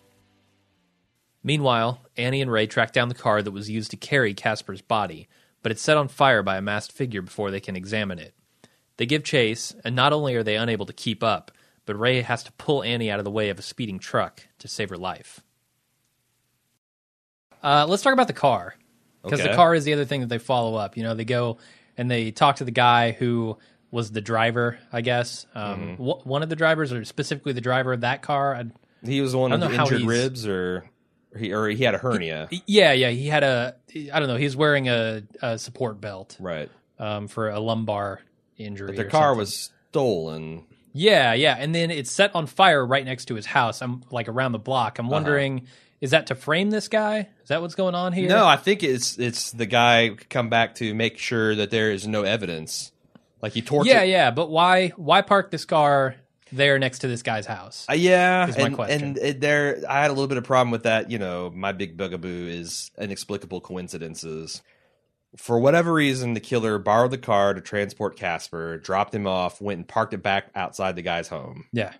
[1.43, 5.27] Meanwhile, Annie and Ray track down the car that was used to carry Casper's body,
[5.61, 8.33] but it's set on fire by a masked figure before they can examine it.
[8.97, 11.51] They give chase, and not only are they unable to keep up,
[11.85, 14.67] but Ray has to pull Annie out of the way of a speeding truck to
[14.67, 15.39] save her life.
[17.61, 18.73] Uh, let's talk about the car
[19.29, 20.97] because the car is the other thing that they follow up.
[20.97, 21.57] You know, they go
[21.97, 23.57] and they talk to the guy who
[23.91, 25.45] was the driver, I guess.
[25.55, 26.03] Um, Mm-hmm.
[26.03, 28.55] wh- one of the drivers, or specifically the driver of that car.
[28.55, 28.65] I,
[29.05, 30.89] he was the one with don't know how injured ribs or
[31.37, 33.75] he or he had a hernia yeah, yeah, he had a.
[34.13, 34.35] I don't know.
[34.37, 38.21] He's wearing a, a support belt right um, for a lumbar
[38.57, 38.95] injury.
[38.95, 39.37] But or car something.
[39.39, 40.65] was stolen.
[40.93, 43.81] Yeah, yeah, and then it's set on fire right next to his house.
[43.83, 44.93] I'm like around the block.
[44.99, 45.03] Uh-huh.
[45.05, 45.67] I'm wondering,
[46.01, 47.27] is that to frame this guy?
[47.43, 48.29] Is that what's going on here?
[48.29, 52.07] No, I think it's it's the guy come back to make sure that there is
[52.07, 52.91] no evidence.
[53.41, 53.89] Like he tortured.
[53.89, 54.89] Yeah, yeah, but why?
[54.89, 56.15] Why park this car
[56.51, 57.85] there next to this guy's house?
[57.89, 59.03] Uh, yeah, Is my and, question.
[59.03, 61.11] and it, there, I had a little bit of problem with that.
[61.11, 64.61] You know, my big bugaboo is inexplicable coincidences.
[65.35, 69.77] For whatever reason, the killer borrowed the car to transport Casper, dropped him off, went
[69.77, 71.65] and parked it back outside the guy's home.
[71.71, 71.93] yeah,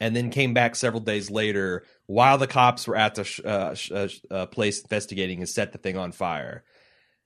[0.00, 3.74] and then came back several days later while the cops were at the sh- uh,
[3.74, 6.64] sh- uh, uh, place investigating and set the thing on fire.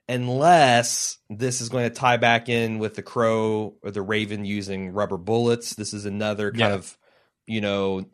[0.09, 4.91] Unless this is going to tie back in with the crow or the raven using
[4.91, 6.75] rubber bullets, this is another kind Yeah.
[6.75, 6.99] of,
[7.47, 8.05] you know,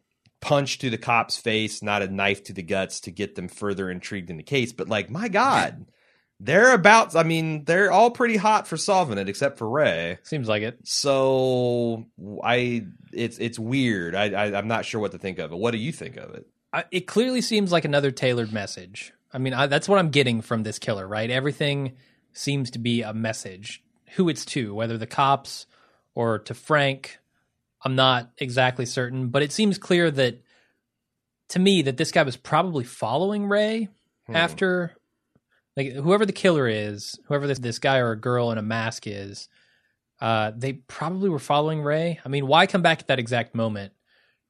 [0.40, 3.90] punch to the cop's face, not a knife to the guts to get them further
[3.90, 4.72] intrigued in the case.
[4.72, 5.86] But like, my God,
[6.40, 7.16] they're about.
[7.16, 10.18] I mean, they're all pretty hot for solving it, except for Ray.
[10.22, 10.78] Seems like it.
[10.84, 12.06] So
[12.44, 14.14] I, it's it's weird.
[14.14, 15.56] I, I I'm not sure what to think of it.
[15.56, 16.46] What do you think of it?
[16.72, 19.12] I, it clearly seems like another tailored message.
[19.32, 21.30] I mean, I, that's what I'm getting from this killer, right?
[21.30, 21.96] Everything
[22.32, 23.82] seems to be a message.
[24.16, 25.66] Who it's to, whether the cops
[26.14, 27.18] or to Frank,
[27.84, 30.40] I'm not exactly certain, but it seems clear that
[31.50, 33.88] to me that this guy was probably following Ray
[34.26, 34.36] Hmm.
[34.36, 34.92] after
[35.78, 39.06] like whoever the killer is, whoever this this guy or a girl in a mask
[39.06, 39.48] is,
[40.20, 42.20] uh, they probably were following Ray.
[42.24, 43.92] I mean, why come back at that exact moment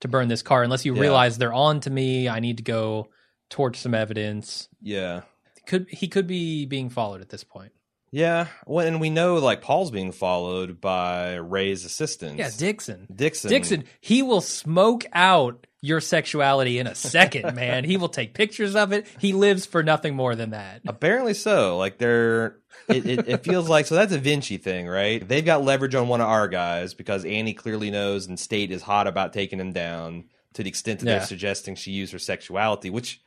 [0.01, 1.03] to burn this car unless you Yeah.
[1.03, 2.29] realize they're on to me?
[2.29, 3.09] I need to go
[3.51, 4.69] torch some evidence.
[4.83, 5.23] Yeah.
[5.67, 7.73] Could he could be being followed at this point?
[8.11, 12.39] Yeah, well, and we know like Paul's being followed by Ray's assistant.
[12.39, 13.07] Yeah, Dixon.
[13.15, 13.51] Dixon.
[13.51, 17.85] Dixon, he will smoke out your sexuality in a second, man.
[17.85, 19.07] He will take pictures of it.
[19.19, 20.81] He lives for nothing more than that.
[20.87, 21.77] Apparently so.
[21.79, 22.57] Like they're,
[22.89, 23.95] it, it, it feels like so.
[23.95, 25.27] That's a Vinci thing, right?
[25.27, 28.83] They've got leverage on one of our guys because Annie clearly knows, and State is
[28.83, 31.19] hot about taking him down to the extent that Yeah.
[31.19, 32.91] they're suggesting she use her sexuality.
[32.91, 33.21] Which,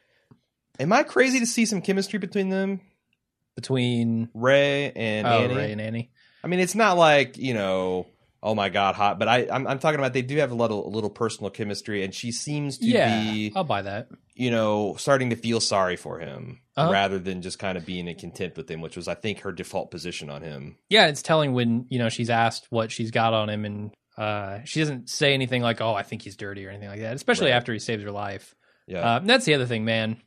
[0.80, 2.82] am I crazy to see some chemistry between them,
[3.56, 5.56] Between Ray and oh, Annie?
[5.56, 6.12] Ray and Annie.
[6.44, 8.08] I mean, it's not like you know,
[8.44, 9.20] oh my god, hot.
[9.20, 12.04] But I, I'm, I'm talking about they do have a little, a little personal chemistry,
[12.04, 14.08] and she seems to Yeah, be, I'll buy that.
[14.34, 16.92] you know, starting to feel sorry for him Uh-huh.
[16.92, 19.52] rather than just kind of being in contempt with him, which was, I think, her
[19.52, 20.78] default position on him.
[20.90, 24.60] Yeah, it's telling when you know she's asked what she's got on him, and uh,
[24.66, 27.16] she doesn't say anything like, "Oh, I think he's dirty" or anything like that.
[27.16, 27.58] Especially Right.
[27.58, 28.54] after he saves her life.
[28.88, 30.18] Yeah, Uh, that's the other thing, man.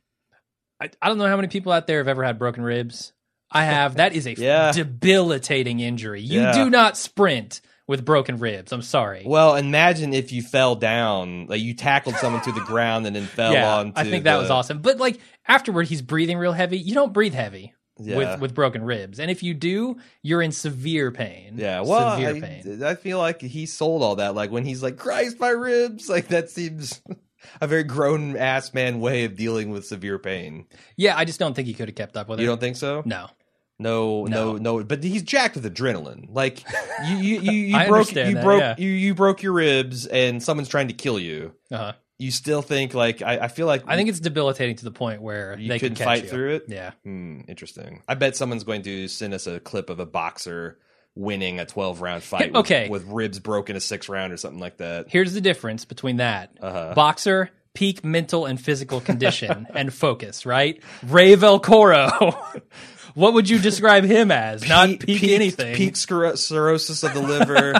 [0.81, 3.13] I, I don't know how many people out there have ever had broken ribs.
[3.51, 3.95] I have.
[3.95, 4.71] That is a Yeah.
[4.71, 6.21] debilitating injury.
[6.21, 6.51] You Yeah.
[6.53, 8.71] do not sprint with broken ribs.
[8.71, 9.23] I'm sorry.
[9.25, 13.25] well, imagine if you fell down, like you tackled someone to the ground and then
[13.25, 13.99] fell yeah, onto.
[13.99, 14.79] I think that the- was awesome.
[14.81, 16.77] But like afterward, he's breathing real heavy.
[16.77, 18.17] You don't breathe heavy Yeah.
[18.17, 21.55] with with broken ribs, and if you do, you're in severe pain.
[21.57, 22.83] Yeah, well, severe I, pain.
[22.83, 24.35] I feel like he sold all that.
[24.35, 27.01] Like when he's like, "Christ, my ribs!" Like that seems
[27.61, 30.65] a very grown ass man way of dealing with severe pain.
[30.97, 32.45] Yeah, I just don't think he could have kept up with You it.
[32.45, 33.03] You don't think so?
[33.05, 33.27] No.
[33.77, 34.77] No, no, No.
[34.79, 34.83] no.
[34.83, 36.27] But he's jacked with adrenaline.
[36.31, 36.63] Like
[37.07, 38.75] you, you, you, you broke, you that, broke, yeah.
[38.77, 41.53] you, you broke your ribs, and someone's trying to kill you.
[41.71, 41.93] Uh-huh.
[42.17, 45.21] You still think like I, I feel like I think it's debilitating to the point
[45.21, 46.29] where You they couldn't can fight you.
[46.29, 46.65] through it?
[46.69, 46.91] Yeah.
[47.03, 48.01] Hmm, interesting.
[48.07, 50.79] I bet someone's going to send us a clip of a boxer
[51.15, 52.53] winning a twelve round fight.
[52.53, 52.87] with- Okay.
[52.87, 55.07] with, ribs broken a six round or something like that.
[55.09, 56.93] Here's the difference between that Uh-huh.
[56.95, 60.81] boxer, peak mental and physical condition and focus, right?
[61.05, 62.37] Ray Velcoro.
[63.15, 64.67] what would you describe him as?
[64.69, 65.75] Not peak, peak- anything.
[65.75, 67.73] Peak cirrhosis of the liver.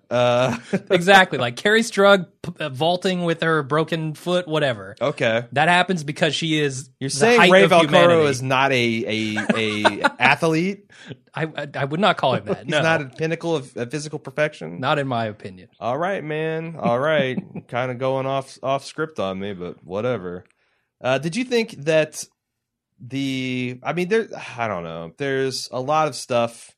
[0.10, 0.56] uh,
[0.90, 1.38] exactly.
[1.38, 4.94] Like Kerri Strug p- uh, vaulting with her broken foot, whatever.
[5.00, 5.46] okay.
[5.52, 6.88] That happens because she is.
[7.00, 8.22] You're saying Ray humanity.
[8.30, 10.90] is not a a, a athlete?
[11.34, 12.58] I, I I would not call him that.
[12.64, 14.80] He's no, not a pinnacle of, of physical perfection.
[14.80, 15.68] not in my opinion.
[15.80, 16.76] All right, man.
[16.78, 17.36] All right.
[17.68, 20.44] kind of going off off script on me, but whatever.
[21.00, 22.24] Uh, did you think that
[23.00, 23.78] the?
[23.82, 24.28] I mean, there.
[24.58, 25.12] I don't know.
[25.18, 26.72] There's a lot of stuff.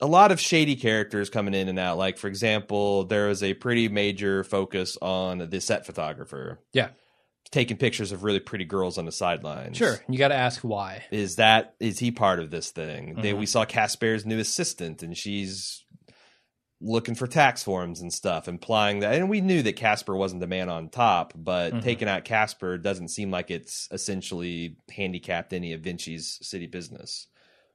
[0.00, 1.96] A lot of shady characters coming in and out.
[1.96, 6.88] Like, for example, there was a pretty major focus on the set photographer Yeah,
[7.52, 9.76] taking pictures of really pretty girls on the sidelines.
[9.76, 10.00] sure.
[10.08, 11.04] You got to ask why.
[11.12, 13.14] Is that is he part of this thing?
[13.22, 13.38] They, Mhm.
[13.38, 15.81] we saw Casper's new assistant, and she's
[16.82, 19.14] looking for tax forms and stuff, implying that.
[19.14, 21.82] And we knew that Casper wasn't the man on top, but Mhm.
[21.82, 27.28] taking out Casper doesn't seem like it's essentially handicapped any of Vinci's city business.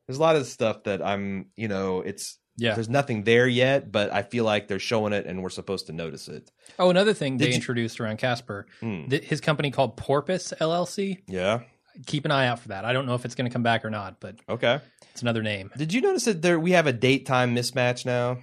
[0.05, 2.73] There's a lot of stuff that I'm, you know, it's Yeah.
[2.73, 5.93] there's nothing there yet, but I feel like they're showing it, and we're supposed to
[5.93, 6.49] notice it.
[6.79, 9.07] Oh, another thing Did they you- introduced around Casper, Hmm.
[9.07, 11.19] th- his company called Porpoise LLC.
[11.27, 11.61] Yeah.
[12.07, 12.83] Keep an eye out for that.
[12.85, 14.79] I don't know if it's going to come back or not, but Okay.
[15.11, 15.71] it's another name.
[15.77, 18.37] Did you notice that there we have a date time mismatch now?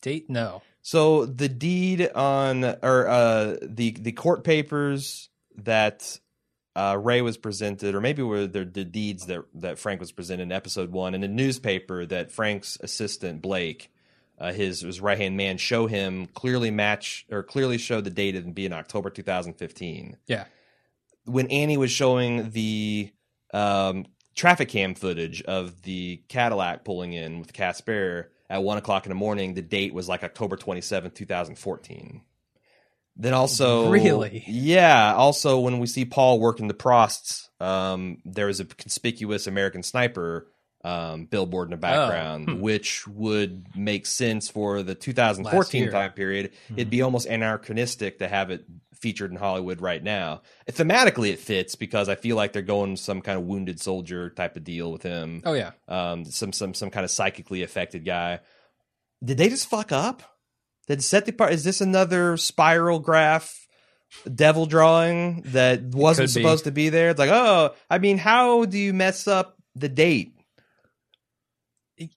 [0.00, 0.28] Date?
[0.28, 0.62] No.
[0.82, 6.18] So the deed on or uh the the court papers that
[6.74, 10.44] uh Ray was presented, or maybe were the, the deeds that that Frank was presented
[10.44, 13.92] in episode one, and the newspaper that Frank's assistant Blake,
[14.38, 18.34] uh, his his right hand man, show him clearly match or clearly show the date
[18.34, 20.16] and be in October 2015.
[20.26, 20.44] Yeah.
[21.26, 23.12] When Annie was showing the
[23.52, 29.10] um, traffic cam footage of the Cadillac pulling in with Casper at one o'clock in
[29.10, 29.54] the morning.
[29.54, 32.20] The date was like October 27th, 2014.
[33.16, 34.44] Then also, Really?
[34.46, 35.14] yeah.
[35.14, 40.48] Also, when we see Paul working the prosts, um, there is a conspicuous American sniper
[40.82, 42.60] um, billboard in the background, hmm.
[42.60, 46.52] which would make sense for the 2014 time period.
[46.74, 48.64] It'd be almost anachronistic to have it
[49.00, 50.42] featured in Hollywood right now.
[50.70, 54.56] Thematically, it fits because I feel like they're going some kind of wounded soldier type
[54.56, 55.42] of deal with him.
[55.44, 55.72] Oh yeah.
[55.88, 58.40] Um, some some some kind of psychically affected guy.
[59.22, 60.22] Did they just fuck up?
[60.86, 61.52] Did set the part?
[61.52, 63.54] Is this another spiral graph?
[64.34, 67.10] Devil drawing that wasn't supposed to be there.
[67.10, 70.34] It's like, oh, I mean, how do you mess up the date?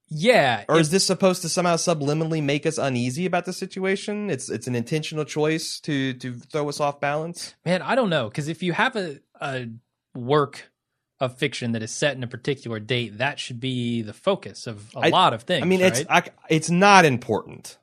[0.10, 0.66] Yeah.
[0.70, 4.30] Or it- is this supposed to somehow subliminally make us uneasy about the situation?
[4.30, 7.56] It's it's an intentional choice to to throw us off balance.
[7.66, 9.68] Man, I don't know because if you have a, a
[10.16, 10.72] work
[11.20, 14.94] of fiction that is set in a particular date, that should be the focus of
[14.96, 15.64] a I- lot of things.
[15.64, 15.98] I mean, right?
[16.00, 17.78] it's I, it's not important.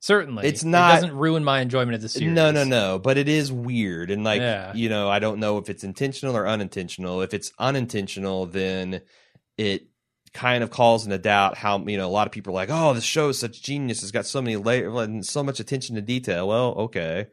[0.00, 2.34] certainly it's It not- doesn't ruin my enjoyment of the series.
[2.34, 2.98] No, no, no.
[2.98, 4.72] But it is weird, and like Yeah.
[4.74, 7.20] you know, I don't know if it's intentional or unintentional.
[7.22, 9.02] If it's unintentional, then
[9.58, 9.86] it
[10.32, 12.94] kind of calls into doubt how you know a lot of people are like, oh,
[12.94, 14.02] this show is such genius.
[14.02, 16.46] It's got so many layers and so much attention to detail.
[16.48, 17.26] Well, okay,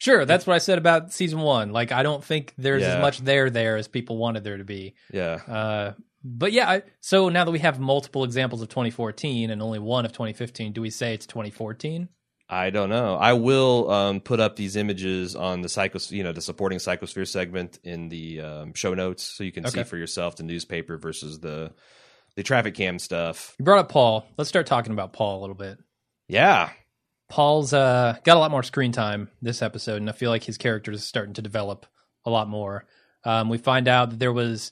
[0.00, 1.72] Sure, that's what I said about season one.
[1.72, 2.94] Like, I don't think there's Yeah.
[2.96, 4.94] as much there there as people wanted there to be.
[5.12, 5.34] yeah.
[5.46, 5.92] Uh,
[6.22, 10.04] but yeah, I, so now that we have multiple examples of 2014 and only one
[10.04, 12.08] of 2015, do we say it's 2014?
[12.48, 13.14] I don't know.
[13.16, 17.26] I will um, put up these images on the psychos, you know, the supporting psychosphere
[17.26, 21.40] segment in the um, show notes, so you can see for yourself the newspaper versus
[21.40, 21.72] the
[22.38, 23.56] the traffic cam stuff.
[23.58, 24.24] You brought up Paul.
[24.36, 25.76] Let's start talking about Paul a little bit.
[26.28, 26.70] Yeah,
[27.28, 30.56] Paul's uh, got a lot more screen time this episode, and I feel like his
[30.56, 31.84] character is starting to develop
[32.24, 32.84] a lot more.
[33.24, 34.70] Um, we find out that there was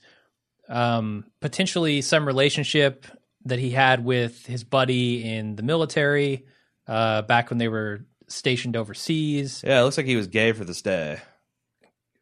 [0.68, 3.04] um, potentially some relationship
[3.46, 6.46] that he had with his buddy in the military
[6.86, 9.80] uh, back when they were stationed overseas yeah.
[9.80, 11.18] It looks like he was gay for the stay.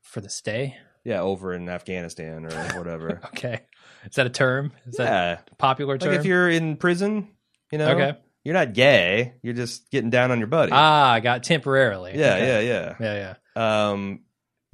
[0.01, 0.78] for the stay.
[1.05, 3.20] Yeah, over in Afghanistan or whatever.
[3.26, 3.61] Okay,
[4.09, 4.72] is that a term?
[4.86, 6.11] Is that yeah, a popular term?
[6.11, 7.28] like if you're in prison,
[7.72, 8.18] you know, Okay.
[8.44, 9.34] you're not gay.
[9.42, 10.72] You're just getting down on your buddy.
[10.72, 12.12] ah, I got temporarily.
[12.18, 12.66] yeah, Okay.
[12.68, 13.34] yeah, yeah, yeah.
[13.57, 13.90] yeah.
[13.90, 14.20] Um,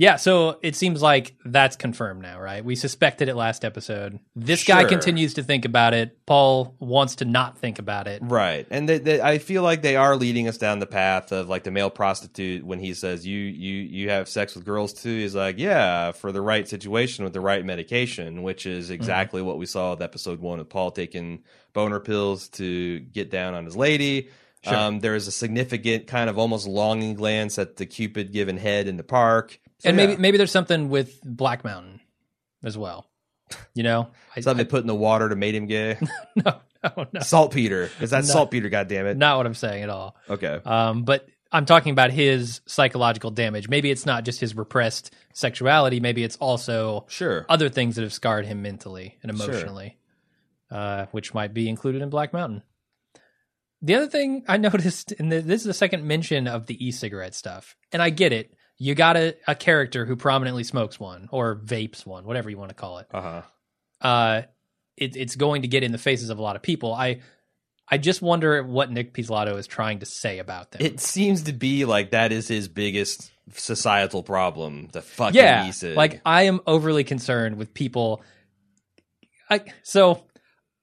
[0.01, 2.65] Yeah, so it seems like that's confirmed now, right?
[2.65, 4.19] We suspected it last episode.
[4.35, 6.25] This guy continues to think about it.
[6.25, 8.23] Paul wants to not think about it.
[8.25, 11.51] Right, and they, they, I feel like they are leading us down the path of
[11.51, 15.19] like the male prostitute when he says you you you have sex with girls too.
[15.19, 18.95] He's like, yeah, for the right situation with the right medication, which is Mm-hmm.
[18.95, 21.45] exactly what we saw with episode one of Paul taking
[21.75, 24.31] boner pills to get down on his lady.
[24.65, 24.75] Sure.
[24.75, 28.89] Um, there is a significant kind of almost longing glance at the Cupid given head
[28.89, 30.19] in the park, So, and maybe yeah.
[30.19, 32.01] maybe there's something with Black Mountain
[32.63, 33.07] as well.
[33.75, 34.09] You know?
[34.37, 35.99] I, something they put in the water to make him gay.
[36.37, 37.21] no, no, no.
[37.21, 38.31] Saltpeter, is that No.
[38.33, 38.69] saltpeter?
[38.69, 39.17] God damn it!
[39.17, 40.17] Not what I'm saying at all.
[40.29, 43.69] Okay, Um, but I'm talking about his psychological damage.
[43.69, 45.99] Maybe it's not just his repressed sexuality.
[45.99, 47.45] Maybe it's also sure.
[47.49, 49.49] other things that have scarred him mentally and Sure.
[49.51, 49.99] emotionally,
[50.71, 52.63] uh, which might be included in Black Mountain.
[53.83, 57.75] The other thing I noticed, and this is the second mention of the e-cigarette stuff,
[57.93, 58.55] and I get it.
[58.83, 62.71] You got a, a character who prominently smokes one or vapes one, whatever you want
[62.71, 63.09] to call it.
[63.13, 63.43] Uh huh.
[64.01, 64.43] Uh,
[64.97, 65.17] it.
[65.17, 66.95] It's going to get in the faces of a lot of people.
[66.95, 67.21] I,
[67.87, 70.81] I just wonder what Nick Pizzolatto is trying to say about them.
[70.81, 74.89] It seems to be like that is his biggest societal problem.
[74.93, 75.95] The fucking yeah, e-cig.
[75.95, 78.23] like I am overly concerned with people.
[79.51, 80.25] I so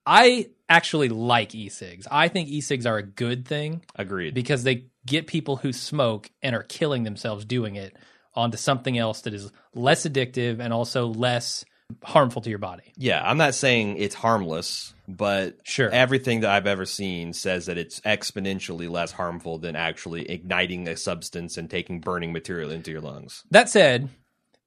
[0.05, 2.07] I actually like e-cigs.
[2.11, 4.33] I think e-cigs are a good thing agreed.
[4.33, 7.95] because they get people who smoke and are killing themselves doing it
[8.35, 11.65] onto something else that is less addictive and also less
[12.03, 12.83] harmful to your body.
[12.97, 15.89] yeah, I'm not saying it's harmless, but Sure.
[15.89, 20.97] everything that I've ever seen says that it's exponentially less harmful than actually igniting a
[20.97, 23.43] substance and taking burning material into your lungs.
[23.51, 24.09] That said,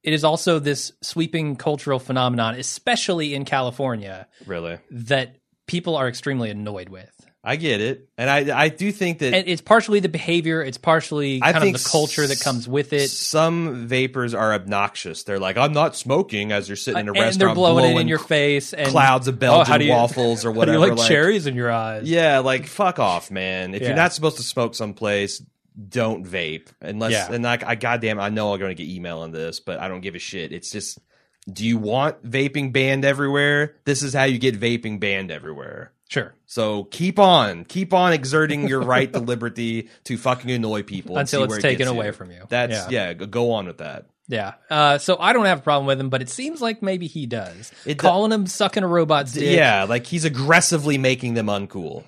[0.03, 5.36] it is also this sweeping cultural phenomenon, especially in California, Really, that
[5.66, 7.19] people are extremely annoyed with.
[7.43, 10.76] I get it, and I I do think that and it's partially the behavior it's
[10.76, 15.22] partially I kind of think the culture that comes with it some vapors are obnoxious.
[15.24, 17.97] They're like, I'm not smoking as you're sitting in a uh, and restaurant, they're blowing,
[17.97, 20.86] it in your face and clouds of Oh, Belgian do you- waffles or whatever.
[20.86, 23.72] you like, cherries in your eyes Yeah, like fuck off, man.
[23.74, 23.88] If Yeah.
[23.88, 25.43] you're not supposed to smoke someplace,
[25.88, 26.68] don't vape.
[26.82, 27.32] Unless Yeah.
[27.32, 30.03] and like I goddamn I know I'm gonna get email on this, but I don't
[30.03, 30.53] give a shit.
[30.53, 30.99] It's just
[31.51, 33.76] do you want vaping banned everywhere?
[33.86, 35.93] This is how you get vaping banned everywhere.
[36.11, 41.16] Sure So keep on, keep on exerting your right to liberty to fucking annoy people
[41.16, 42.12] Until it's it taken gets away you.
[42.12, 42.42] from you.
[42.48, 43.08] That's Yeah.
[43.11, 43.12] yeah.
[43.14, 44.06] go- on with that.
[44.28, 47.06] yeah uh, so i don't have a problem with him but it seems like maybe
[47.08, 51.46] he does It calling him sucking a robot's dick Yeah, like he's aggressively making them
[51.46, 52.04] uncool.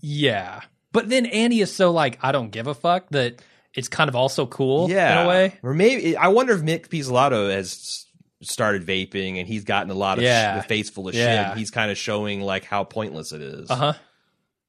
[0.00, 0.60] yeah
[0.92, 3.42] but then annie is so like i don't give a fuck that
[3.74, 6.90] it's kind of also cool yeah, in a way Or maybe I wonder if Nick
[6.90, 8.04] Pizzolatto has
[8.42, 10.58] started vaping and he's gotten a lot of Yeah.
[10.58, 11.50] sh- the face full of Yeah.
[11.50, 11.58] shit.
[11.58, 13.70] He's kind of showing like how pointless it is.
[13.70, 13.94] uh-huh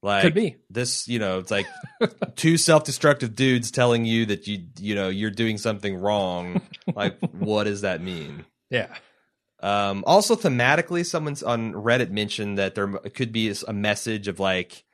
[0.02, 0.56] Like Could be.
[0.70, 1.66] this, you know, it's like
[2.36, 6.60] two self-destructive dudes telling you that you, you know, you're doing something wrong.
[6.94, 8.44] like, what does that mean?
[8.70, 8.88] Yeah.
[9.60, 14.84] Um, also, thematically, someone's on Reddit mentioned that there could be a message of like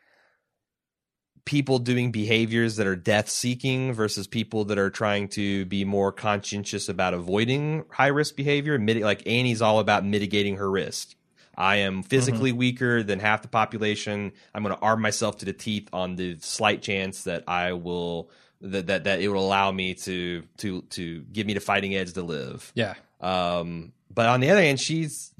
[1.45, 6.13] people doing behaviors that are death seeking versus people that are trying to be more
[6.13, 8.79] conscientious about avoiding high risk behavior.
[8.79, 11.15] Like Annie's all about mitigating her risk.
[11.57, 14.33] I am physically weaker than half the population.
[14.55, 18.31] I'm going to arm myself to the teeth on the slight chance that I will
[18.63, 22.13] that that, that it will allow me to to to give me the fighting edge
[22.15, 22.73] to live.
[22.75, 22.95] Yeah.
[23.21, 25.33] Um, but on the other hand, she's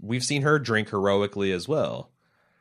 [0.00, 2.10] we've seen her drink heroically as well.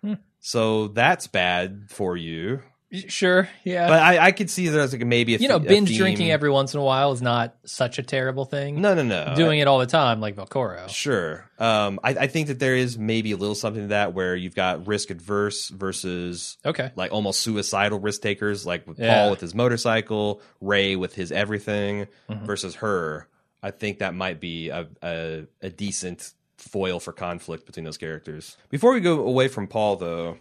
[0.01, 0.13] Hmm.
[0.39, 2.61] So that's bad for you.
[3.07, 3.49] Sure.
[3.63, 3.87] Yeah.
[3.87, 6.29] But I, I could see that as like maybe a you know, th- binge drinking
[6.31, 8.81] every once in a while is not such a terrible thing.
[8.81, 9.33] No, no, no.
[9.35, 10.87] Doing it all the time, like Velcoro.
[10.89, 11.49] Sure.
[11.57, 14.55] Um, I, I think that there is maybe a little something to that where you've
[14.55, 16.91] got risk adverse versus Okay.
[16.95, 19.21] like almost suicidal risk takers, like with Yeah.
[19.21, 22.45] Paul with his motorcycle, Ray with his everything, Mhm.
[22.45, 23.27] versus her.
[23.63, 28.55] I think that might be a, a, a decent foil for conflict between those characters.
[28.69, 30.37] Before we go away from Paul, though,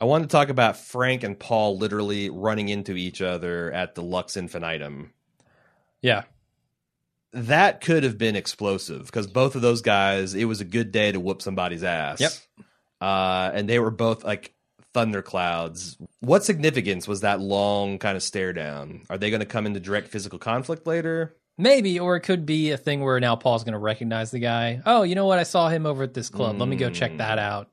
[0.00, 4.02] I want to talk about Frank and Paul literally running into each other at the
[4.02, 5.12] Lux Infinitum.
[6.02, 6.24] Yeah.
[7.32, 11.12] That could have been explosive because both of those guys, it was a good day
[11.12, 12.20] to whoop somebody's ass.
[12.20, 12.32] Yep.
[13.00, 14.54] Uh, and they were both like
[14.92, 15.96] thunderclouds.
[16.20, 19.02] What significance was that long kind of stare down?
[19.10, 21.36] Are they going to come into direct physical conflict later?
[21.56, 24.82] Maybe, or it could be a thing where now Paul's going to recognize the guy.
[24.84, 25.38] Oh, you know what?
[25.38, 26.58] I saw him over at this club.
[26.58, 27.72] Let me go check that out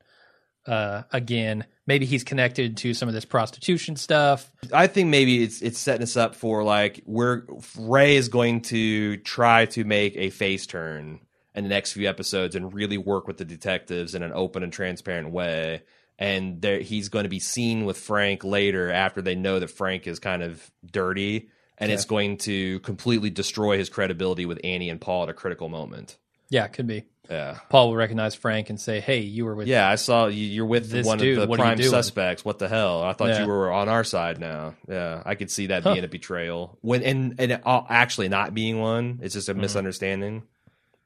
[0.66, 1.64] uh, again.
[1.86, 4.52] Maybe he's connected to some of this prostitution stuff.
[4.72, 7.42] I think maybe it's it's setting us up for like we're
[7.76, 11.20] Ray is going to try to make a face turn
[11.54, 14.72] in the next few episodes and really work with the detectives in an open and
[14.72, 15.82] transparent way.
[16.18, 20.06] And there, he's going to be seen with Frank later after they know that Frank
[20.06, 21.94] is kind of dirty, and Okay.
[21.94, 26.16] it's going to completely destroy his credibility with Annie and Paul at a critical moment.
[26.48, 27.06] Yeah, could be.
[27.32, 27.58] Yeah.
[27.70, 30.66] Paul will recognize Frank and say, "Hey, you were with." Yeah, I saw you, you're
[30.66, 31.90] with This one dude, of the what are you prime doing?
[31.90, 32.44] suspects.
[32.44, 33.02] What the hell?
[33.02, 33.42] I thought Yeah.
[33.42, 34.74] you were on our side now.
[34.88, 35.94] Yeah, I could see that Huh.
[35.94, 36.78] being a betrayal.
[36.82, 39.38] When and and it, actually not being one, it's Mm-hmm.
[39.38, 40.42] just a misunderstanding.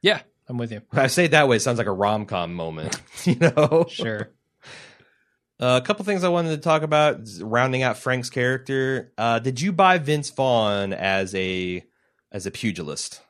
[0.01, 0.19] Yeah,
[0.49, 0.81] I'm with you.
[0.91, 2.99] I say it that way, it sounds like a rom com moment.
[3.25, 4.29] you know, Sure.
[5.59, 9.11] Uh, a couple things I wanted to talk about, rounding out Frank's character.
[9.17, 11.83] Uh, did you buy Vince Vaughn as a
[12.31, 13.21] as a pugilist,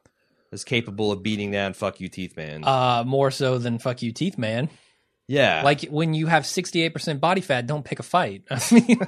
[0.52, 2.64] as capable of beating down fuck you teeth man?
[2.64, 4.70] uh, more so than "fuck you, teeth man."
[5.28, 8.44] yeah, Like when you have 68% body fat, don't pick a fight.
[8.50, 9.00] I mean,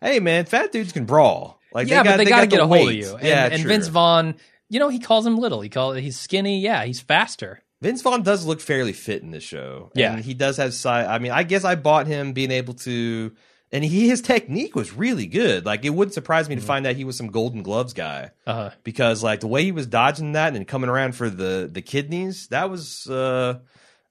[0.00, 1.60] hey man, fat dudes can brawl.
[1.72, 3.14] Like yeah, but they got to get the a hold of you.
[3.14, 3.68] And, yeah, and true.
[3.68, 4.34] Vince Vaughn,
[4.68, 5.60] you know, he calls him little.
[5.62, 6.60] He calls he's skinny.
[6.60, 7.62] Yeah, he's faster.
[7.80, 9.90] Vince Vaughn does look fairly fit in this show.
[9.94, 10.12] Yeah.
[10.14, 11.06] and he does have size.
[11.08, 13.32] I mean, I guess I bought him being able to,
[13.72, 15.64] and he his technique was really good.
[15.66, 18.70] Like it wouldn't surprise me to find out he was some Golden Gloves guy Uh,
[18.84, 22.48] because like the way he was dodging that and coming around for the the kidneys,
[22.48, 23.58] that was uh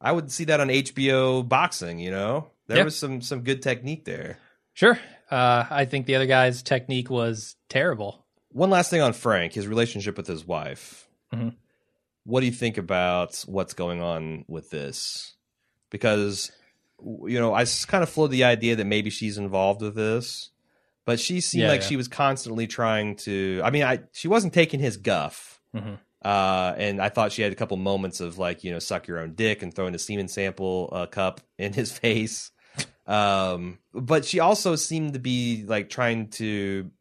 [0.02, 2.00] I would see that on HBO boxing.
[2.00, 4.38] You know, there was some some good technique there.
[4.74, 5.00] sure.
[5.30, 8.26] Uh, I think the other guy's technique was terrible.
[8.50, 11.08] One last thing on Frank, his relationship with his wife.
[11.34, 11.56] Mhm.
[12.26, 15.36] What do you think about what's going on with this?
[15.90, 16.52] Because
[17.04, 20.50] you know, I kind of floated the idea that maybe she's involved with this,
[21.06, 21.88] but she seemed Yeah, like yeah.
[21.88, 23.62] she was constantly trying to.
[23.64, 25.98] I mean, I she wasn't taking his guff, Mhm.
[26.24, 29.20] uh, and I thought she had a couple moments of like you know, suck your
[29.20, 32.52] own dick and throwing a semen sample uh, cup in his face.
[33.08, 36.92] Um, but she also seemed to be like trying to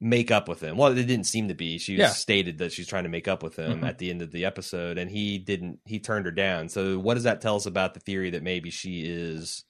[0.00, 0.76] make up with him.
[0.76, 1.78] Well, it didn't seem to be.
[1.78, 2.10] She Yeah.
[2.10, 3.88] stated that she's trying to make up with him Mhm.
[3.88, 5.80] at the end of the episode, and he didn't.
[5.84, 6.68] He turned her down.
[6.68, 9.64] So, what does that tell us about the theory that maybe she is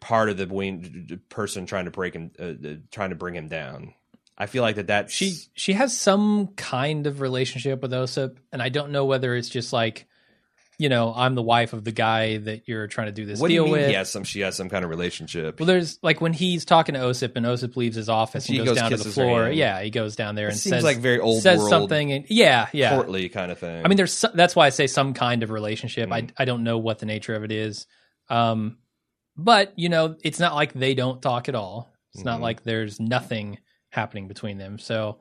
[0.00, 3.94] part of the person trying to break him, uh, uh, trying to bring him down?
[4.38, 8.62] I feel like that that She she has some kind of relationship with Osip, and
[8.62, 10.06] I don't know whether it's just like,
[10.78, 13.48] you know, I'm the wife of the guy that you're trying to do this What
[13.48, 13.80] do you deal mean?
[13.82, 13.88] with.
[13.88, 14.24] He has some.
[14.24, 15.58] She has some kind of relationship.
[15.58, 18.66] Well, there's like when he's talking to Osip and Osip leaves his office She and
[18.66, 19.48] goes, goes down to the floor.
[19.48, 22.12] Yeah, he goes down there It and seems says like very old says world, something.
[22.12, 22.94] And, yeah, yeah.
[22.94, 23.84] courtly kind of thing.
[23.84, 26.10] I mean, there's so- that's why I say some kind of relationship.
[26.10, 26.12] Mm.
[26.36, 27.86] I I don't know what the nature of it is,
[28.28, 28.76] um,
[29.36, 31.90] but you know, it's not like they don't talk at all.
[32.14, 32.42] It's not Mhm.
[32.42, 33.58] like there's nothing
[33.90, 34.78] happening between them.
[34.78, 35.18] So,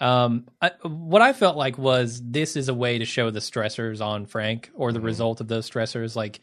[0.00, 4.00] um, I, what I felt like was this is a way to show the stressors
[4.04, 5.04] on Frank or the Mhm.
[5.04, 6.16] result of those stressors.
[6.16, 6.40] Like,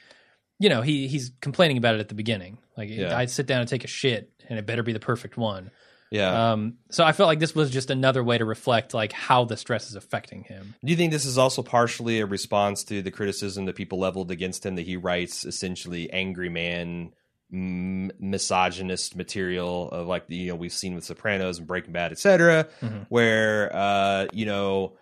[0.60, 2.58] you know, he he's complaining about it at the beginning.
[2.78, 3.18] Like, Yeah.
[3.18, 5.72] I sit down and take a shit, and it better be the perfect one.
[6.12, 6.52] yeah.
[6.52, 9.56] Um, so I felt like this was just another way to reflect like how the
[9.56, 10.76] stress is affecting him.
[10.84, 14.30] Do you think this is also partially a response to the criticism that people leveled
[14.30, 17.12] against him that he writes essentially angry man
[17.52, 22.68] m- misogynist material of like you know we've seen with Sopranos and Breaking Bad, etc.
[22.82, 23.06] Mhm.
[23.10, 24.94] Where uh, you know,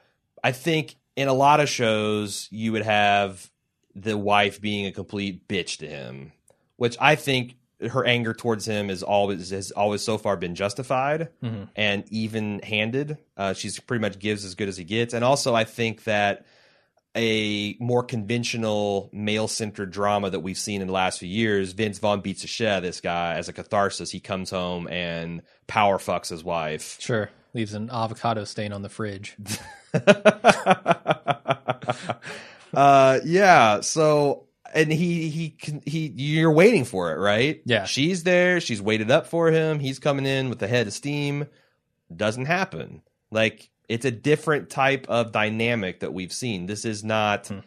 [0.44, 3.50] I think in a lot of shows you would have
[3.96, 6.32] the wife being a complete bitch to him,
[6.78, 7.56] which I think
[7.92, 11.70] her anger towards him is always has always so far been justified Mhm.
[11.76, 13.18] and even handed.
[13.38, 16.46] Uh, she's pretty much gives as good as he gets, and also I think that
[17.16, 22.00] a more conventional male centered drama that we've seen in the last few years, Vince
[22.00, 24.12] Vaughn beats a shit this guy as a catharsis.
[24.12, 26.98] He comes home and power fucks his wife.
[27.00, 27.30] Sure.
[27.54, 29.36] Leaves an avocado stain on the fridge.
[32.74, 33.82] uh, yeah.
[33.82, 37.60] So, and he he he you're waiting for it, right?
[37.66, 37.86] Yeah.
[37.86, 38.62] She's there.
[38.62, 39.80] She's waited up for him.
[39.80, 41.48] He's coming in with the head of steam.
[42.16, 43.02] Doesn't happen.
[43.32, 46.66] Like it's a different type of dynamic that we've seen.
[46.68, 47.48] This is not.
[47.48, 47.60] Hmm.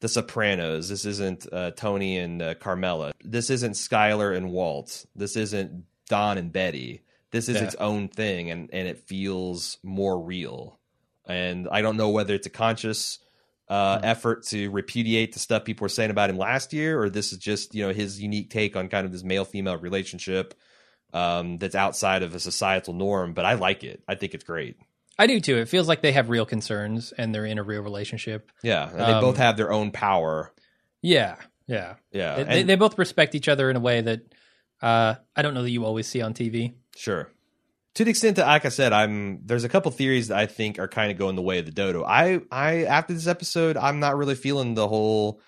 [0.00, 0.88] The Sopranos.
[0.88, 3.10] This isn't uh, Tony and uh, Carmela.
[3.24, 5.04] This isn't Skyler and Walt.
[5.16, 7.02] This isn't Don and Betty.
[7.32, 7.64] This is Yeah.
[7.64, 10.78] its own thing, and and it feels more real.
[11.26, 13.18] And I don't know whether it's a conscious
[13.68, 17.32] uh, effort to repudiate the stuff people were saying about him last year, or this
[17.32, 20.54] is just you know his unique take on kind of this male female relationship
[21.12, 23.34] um, that's outside of a societal norm.
[23.34, 24.00] But I like it.
[24.06, 24.76] I think it's great.
[25.18, 25.56] I do too.
[25.56, 28.52] It feels like they have real concerns and they're in a real relationship.
[28.62, 30.52] Yeah, and they Um, both have their own power.
[31.02, 31.36] Yeah.
[31.66, 31.94] Yeah.
[32.12, 34.20] Yeah, They- they, they both respect each other in a way that
[34.80, 36.74] uh, I don't know that you always see on TV.
[36.96, 37.28] Sure.
[37.94, 40.78] To the extent that, like I said, I'm there's a couple theories that I think
[40.78, 42.04] are kind of going the way of the dodo.
[42.04, 45.40] I, I after this episode, I'm not really feeling the whole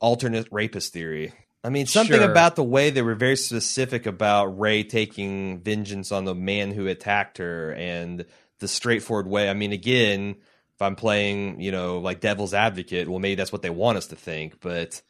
[0.00, 1.32] alternate rapist theory.
[1.64, 2.28] I mean, something Sure.
[2.30, 6.88] about the way they were very specific about Ray taking vengeance on the man who
[6.88, 8.24] attacked her and
[8.62, 9.50] the straightforward way.
[9.50, 10.36] I mean, again,
[10.74, 14.06] if I'm playing, you know, like devil's advocate, well, maybe that's what they want us
[14.06, 15.02] to think, but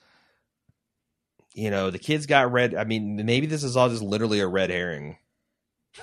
[1.55, 2.75] you know, the kids got red.
[2.75, 5.19] I mean, maybe this is all just literally a red herring.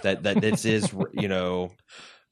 [0.04, 1.72] That that this is, you know,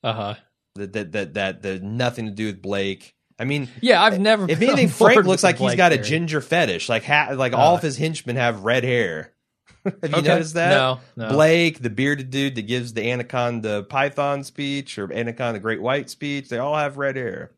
[0.03, 0.35] Uh huh.
[0.75, 3.15] that that that that that nothing to do with Blake.
[3.39, 4.45] I mean, Yeah, I've never.
[4.49, 6.87] if anything, Frank looks like he's got a ginger fetish.
[6.89, 7.77] Like ha- like all Uh.
[7.77, 9.33] of his henchmen have red hair.
[10.01, 10.27] have you Okay.
[10.27, 10.69] noticed that?
[10.69, 11.29] No, no.
[11.29, 16.49] Blake, the bearded dude that gives the anaconda python speech or anaconda great white speech,
[16.49, 17.51] they all have red hair.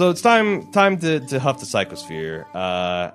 [0.00, 2.46] So it's time time to, to huff the psychosphere.
[2.54, 3.10] Uh,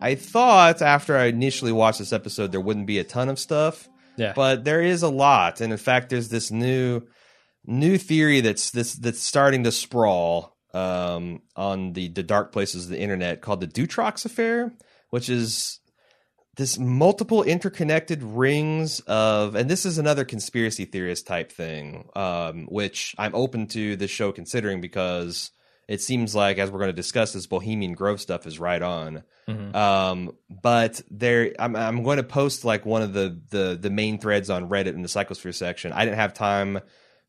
[0.00, 3.88] I thought after I initially watched this episode there wouldn't be a ton of stuff,
[4.16, 4.32] Yeah.
[4.34, 7.02] but there is a lot, and in fact, there's this new
[7.64, 12.90] new theory that's this that's starting to sprawl um, on the the dark places of
[12.90, 14.72] the internet called the Dutroux affair,
[15.10, 15.78] which is
[16.56, 23.14] this multiple interconnected rings of and this is another conspiracy theorist type thing um, which
[23.16, 25.52] i'm open to this show considering because
[25.90, 29.22] it seems like as we're going to discuss this bohemian grove stuff is right on
[29.48, 29.74] Mhm.
[29.74, 34.18] um, but there I'm, I'm going to post like one of the, the the main
[34.18, 36.80] threads on reddit in the psychosphere section i didn't have time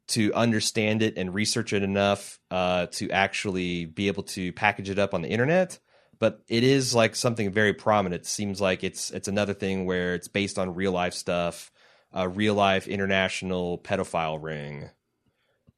[0.09, 4.99] to understand it and research it enough uh, to actually be able to package it
[4.99, 5.79] up on the internet
[6.19, 8.21] but it is like something very prominent.
[8.21, 11.71] It seems like it's it's another thing where it's based on real life stuff,
[12.13, 14.91] a real life international pedophile ring,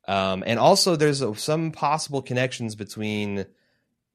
[0.08, 3.46] um, and also there's uh, some possible connections between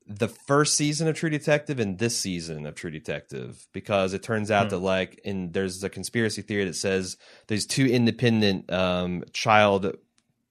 [0.07, 4.51] the first season of True Detective and this season of True Detective because it turns
[4.51, 4.69] out Hmm.
[4.71, 7.17] that like in there's a conspiracy theory that says
[7.47, 9.95] there's two independent um, child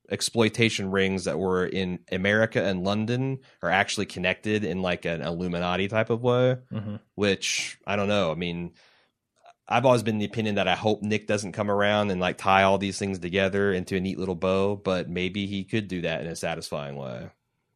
[0.09, 5.87] exploitation rings that were in America and London are actually connected in like an Illuminati
[5.87, 6.99] type of way, Mhm.
[7.15, 8.31] which I don't know.
[8.31, 8.71] I mean,
[9.69, 12.63] I've always been the opinion that I hope Nick doesn't come around and like tie
[12.63, 16.21] all these things together into a neat little bow, but maybe he could do that
[16.21, 17.29] in a satisfying way.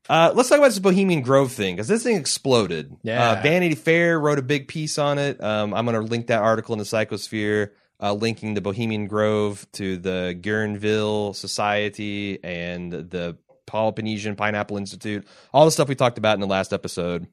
[0.09, 2.95] Uh, let's talk about this Bohemian Grove thing because this thing exploded.
[3.03, 3.31] Yeah.
[3.31, 5.41] Uh, Vanity Fair wrote a big piece on it.
[5.43, 7.71] Um, I'm going to link that article in the Psychosphere.
[8.01, 13.37] uh, linking the Bohemian Grove to the Guerneville Society and the
[13.67, 17.27] Peloponnesian Pineapple Institute, all the stuff we talked about in the last episode.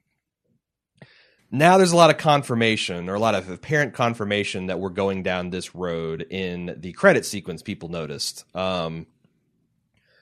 [1.50, 5.22] Now there's a lot of confirmation or a lot of apparent confirmation that we're going
[5.22, 8.44] down this road in the credit sequence people noticed.
[8.54, 9.06] Um,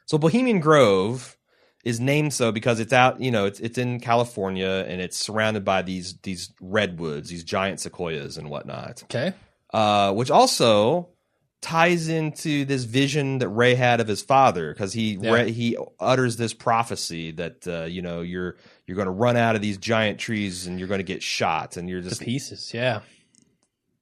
[0.07, 1.37] so Bohemian Grove
[1.85, 5.65] is named so because it's out, you know, it's it's in California and it's surrounded
[5.65, 9.33] by these these redwoods, these giant sequoias and whatnot Okay.
[9.75, 11.09] uh, which also
[11.63, 15.33] ties into this vision that Ray had of his father because he Yeah.
[15.33, 18.57] Ray, he utters this prophecy that uh, you know you're
[18.87, 21.77] you're going to run out of these giant trees and you're going to get shot
[21.77, 22.73] and you're The just pieces.
[22.73, 23.01] Yeah.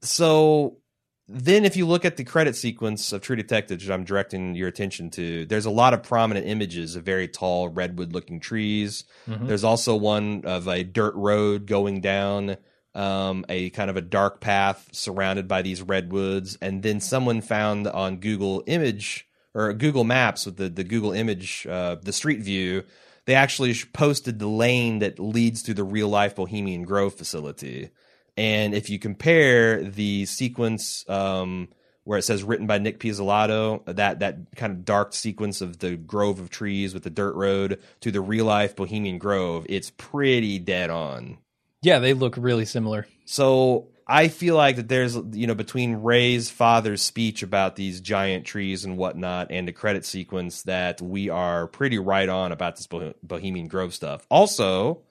[0.03, 0.79] so
[1.27, 4.69] then if you look at the credit sequence of True Detective, which I'm directing your
[4.69, 9.05] attention to, there's a lot of prominent images of very tall redwood looking trees.
[9.27, 9.49] Mhm.
[9.49, 12.57] There's also one of a dirt road going down
[12.95, 16.57] um, a kind of a dark path surrounded by these redwoods.
[16.61, 21.67] And then someone found on Google Image or Google Maps with the, the Google Image,
[21.67, 22.83] uh, the street view,
[23.27, 27.91] they actually posted the lane that leads to the real life Bohemian Grove facility.
[28.37, 31.69] And if you compare the sequence um,
[32.03, 35.97] where it says written by Nick Pizzolatto, that that kind of dark sequence of the
[35.97, 40.59] grove of trees with the dirt road to the real life Bohemian Grove, it's pretty
[40.59, 41.39] dead on.
[41.81, 43.07] Yeah, they look really similar.
[43.25, 48.45] So I feel like that there's you know between Ray's father's speech about these giant
[48.45, 52.89] trees and whatnot and the credit sequence that we are pretty right on about this
[53.23, 54.27] Bohemian Grove stuff.
[54.31, 55.03] Also,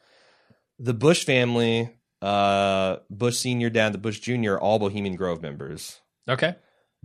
[0.80, 1.90] the Bush family,
[2.22, 6.00] uh, Bush Senior down to Bush Junior, all Bohemian Grove members.
[6.30, 6.56] Okay.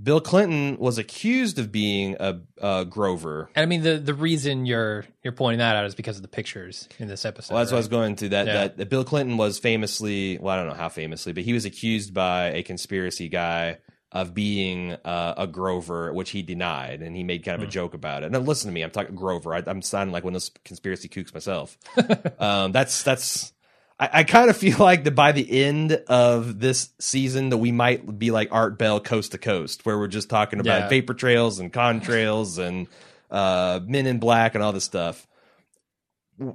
[0.00, 3.50] Bill Clinton was accused of being a, a Grover.
[3.56, 6.28] And I mean the the reason you're you're pointing that out is because of the
[6.28, 7.54] pictures in this episode.
[7.54, 8.28] Well, that's what I was going to.
[8.28, 8.52] That, Yeah.
[8.54, 11.64] that that Bill Clinton was famously, well, I don't know how famously, but he was
[11.64, 13.78] accused by a conspiracy guy
[14.12, 17.68] of being uh, a Grover, which he denied, and he made kind of Hmm.
[17.68, 18.30] a joke about it.
[18.32, 19.52] Now, listen to me, I'm talking Grover.
[19.54, 21.76] I, I'm sounding like one of those conspiracy kooks myself.
[22.38, 23.52] um, that's that's.
[23.98, 27.72] I, I kind of feel like that by the end of this season, that we
[27.72, 30.88] might be like Art Bell coast to coast, where we're just talking about Yeah.
[30.88, 32.86] vapor trails and contrails and
[33.30, 35.26] uh, Men in Black and all this stuff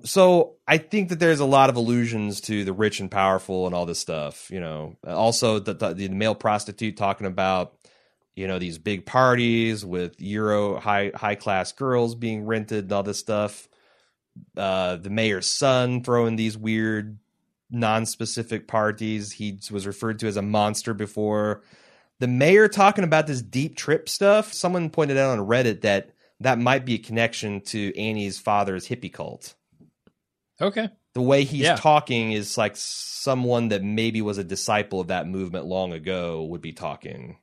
[0.03, 3.75] so I think that there's a lot of allusions to the rich and powerful and
[3.75, 4.49] all this stuff.
[4.49, 7.73] You know, also the the, the male prostitute talking about
[8.35, 13.03] you know these big parties with Euro high high class girls being rented and all
[13.03, 13.67] this stuff.
[14.55, 17.19] Uh, the mayor's son throwing these weird
[17.69, 19.31] non-specific parties.
[19.31, 21.63] He was referred to as a monster before.
[22.19, 24.53] The mayor talking about this deep trip stuff.
[24.53, 29.11] Someone pointed out on Reddit that that might be a connection to Annie's father's hippie
[29.11, 29.55] cult
[30.61, 30.89] Okay.
[31.13, 31.75] the way he's Yeah.
[31.75, 36.61] talking is like someone that maybe was a disciple of that movement long ago would
[36.61, 37.37] be talking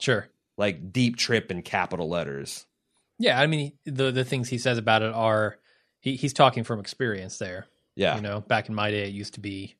[0.00, 0.28] Sure.
[0.56, 2.66] like deep trip in capital letters
[3.18, 5.58] Yeah, I mean the the things he says about it are
[6.00, 7.66] he, he's talking from experience there.
[7.96, 9.74] Yeah You know, back in my day it used to be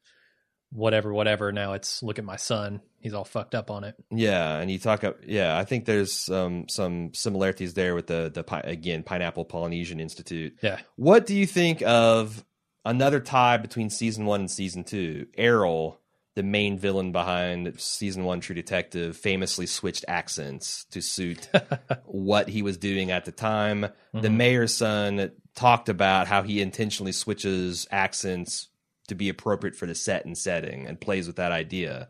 [0.71, 1.53] whatever, whatever.
[1.53, 2.81] Now it's look at my son.
[3.01, 3.95] He's all fucked up on it.
[4.11, 8.31] yeah and you talk up yeah i think there's um, some similarities there with the
[8.33, 10.79] the pi- again pineapple polynesian institute Yeah.
[10.97, 12.43] what do you think of
[12.87, 16.01] another tie between season one and season two errol
[16.35, 21.51] the main villain behind season one true detective famously switched accents to suit
[22.07, 23.83] what he was doing at the time.
[24.15, 24.37] The Mhm.
[24.37, 28.69] mayor's son talked about how he intentionally switches accents
[29.09, 32.09] to be appropriate for the set and setting and plays with that idea.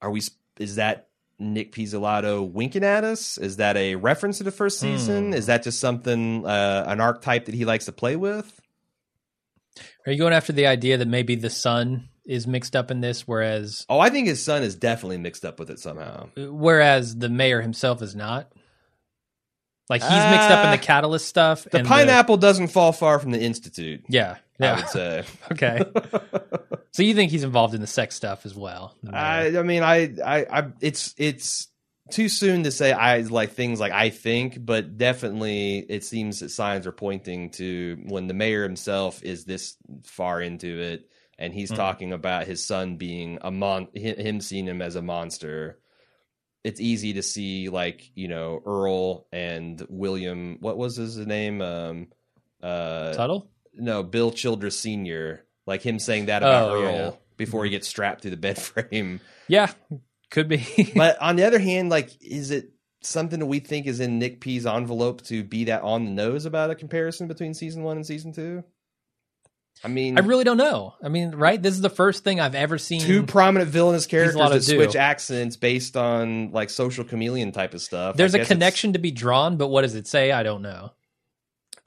[0.00, 0.22] Are we?
[0.58, 3.38] Is that Nick Pizzolatto winking at us?
[3.38, 5.28] Is that a reference to the first season?
[5.28, 5.34] Hmm.
[5.34, 8.60] Is that just something uh, an archetype that he likes to play with?
[10.06, 13.26] Are you going after the idea that maybe the son is mixed up in this,
[13.26, 16.28] whereas Oh, I think his son is definitely mixed up with it somehow.
[16.36, 18.52] whereas the mayor himself is not?
[19.88, 21.64] Like he's mixed up in the catalyst stuff.
[21.64, 24.04] The and pineapple doesn't fall far from the institute.
[24.08, 24.76] yeah, I yeah.
[24.76, 25.24] would say.
[25.52, 25.80] okay.
[26.92, 28.94] so you think he's involved in the sex stuff as well?
[29.10, 31.68] I, I mean, I, I, I, it's, it's
[32.10, 36.50] too soon to say I like things like I think, but definitely it seems that
[36.50, 41.08] signs are pointing to when the mayor himself is this far into it,
[41.38, 41.76] and he's Mhm.
[41.76, 45.78] talking about his son being a mon, him seeing him as a monster.
[46.64, 50.58] It's easy to see, like you know, Earl and William.
[50.60, 51.62] What was his name?
[51.62, 52.08] Um,
[52.62, 53.50] uh, Tuttle?
[53.74, 55.44] no, Bill Childress Senior.
[55.66, 57.10] Like him saying that about Oh, Earl yeah.
[57.36, 59.20] before he gets strapped to the bed frame.
[59.48, 59.70] Yeah,
[60.30, 60.92] could be.
[60.96, 62.70] But on the other hand, like, is it
[63.02, 66.44] something that we think is in Nick P's envelope to be that on the nose
[66.46, 68.64] about a comparison between season one and season two?
[69.84, 70.94] I mean, I really don't know.
[71.02, 71.60] I mean, right?
[71.60, 73.00] This is the first thing I've ever seen.
[73.00, 74.76] two prominent villainous characters that do.
[74.76, 78.16] switch accents based on like social chameleon type of stuff.
[78.16, 80.32] There's I a it's- connection to be drawn, but what does it say?
[80.32, 80.92] I don't know.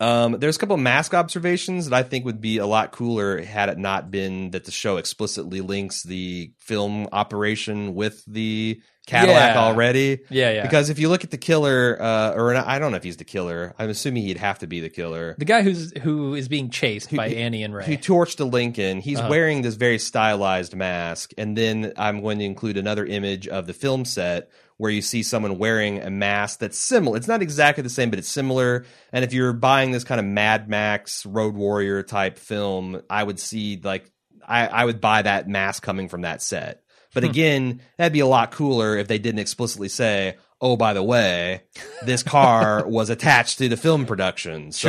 [0.01, 3.41] Um, there's a couple of mask observations that I think would be a lot cooler
[3.41, 9.55] had it not been that the show explicitly links the film operation with the Cadillac
[9.55, 9.61] Yeah.
[9.61, 10.19] already.
[10.29, 10.61] Yeah, yeah.
[10.61, 13.23] Because if you look at the killer, uh, or I don't know if he's the
[13.23, 13.73] killer.
[13.79, 15.35] I'm assuming he'd have to be the killer.
[15.39, 17.85] the guy who's who is being chased by Annie and Ray.
[17.85, 19.01] He torched a Lincoln.
[19.01, 19.27] He's Uh-huh.
[19.29, 23.73] wearing this very stylized mask, and then I'm going to include another image of the
[23.73, 24.49] film set
[24.81, 27.15] where you see someone wearing a mask that's similar.
[27.15, 28.83] It's not exactly the same, but it's similar.
[29.13, 33.39] And if you're buying this kind of Mad Max Road Warrior type film, I would
[33.39, 34.09] see like
[34.47, 36.81] I, I would buy that mask coming from that set.
[37.13, 37.29] But Hmm.
[37.29, 41.61] again, that'd be a lot cooler if they didn't explicitly say, "Oh, by the way,
[42.03, 44.79] this car was attached to the film production." So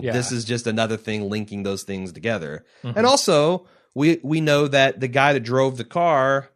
[0.04, 0.12] yeah.
[0.12, 2.64] this is just another thing linking those things together.
[2.84, 2.92] Mhm.
[2.98, 6.49] And also, we we know that the guy that drove the car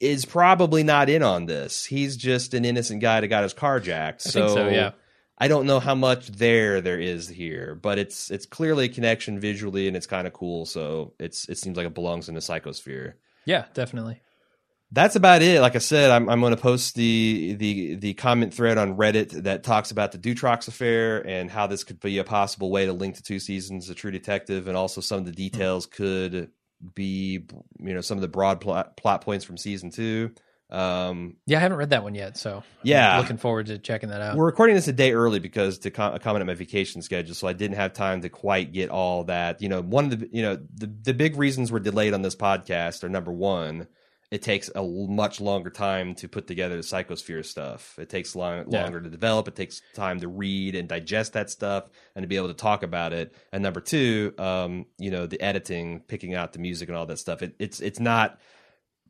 [0.00, 1.84] is probably not in on this.
[1.84, 4.22] He's just an innocent guy that got his car jacked.
[4.22, 4.92] So so, yeah.
[5.38, 9.38] I don't know how much there there is here, but it's it's clearly a connection
[9.38, 10.66] visually, and it's kind of cool.
[10.66, 13.14] So it's it seems like it belongs in the psychosphere.
[13.44, 14.22] Yeah, definitely.
[14.92, 15.60] That's about it.
[15.60, 19.42] Like I said, I'm I'm going to post the the the comment thread on Reddit
[19.42, 22.92] that talks about the Dutroux affair and how this could be a possible way to
[22.92, 25.36] link the two seasons of True Detective, and also some of the hmm.
[25.36, 26.50] details could
[26.94, 27.44] be
[27.80, 30.32] you know some of the broad plot, plot points from season two.
[30.68, 33.14] Um, Yeah, I haven't read that one yet, so Yeah.
[33.14, 34.36] I'm looking forward to checking that out.
[34.36, 37.52] we're recording this a day early because to com- accommodate my vacation schedule, so I
[37.52, 39.62] didn't have time to quite get all that.
[39.62, 42.34] You know, one of the you know the the big reasons we're delayed on this
[42.34, 43.86] podcast are number one,
[44.30, 47.96] it takes a much longer time to put together the psychosphere stuff.
[47.98, 48.82] It takes long, Yeah.
[48.82, 49.46] longer to develop.
[49.48, 52.82] It takes time to read and digest that stuff and to be able to talk
[52.82, 53.34] about it.
[53.52, 57.18] And number two, um, you know, the editing, picking out the music and all that
[57.18, 57.42] stuff.
[57.42, 58.40] It, it's it's not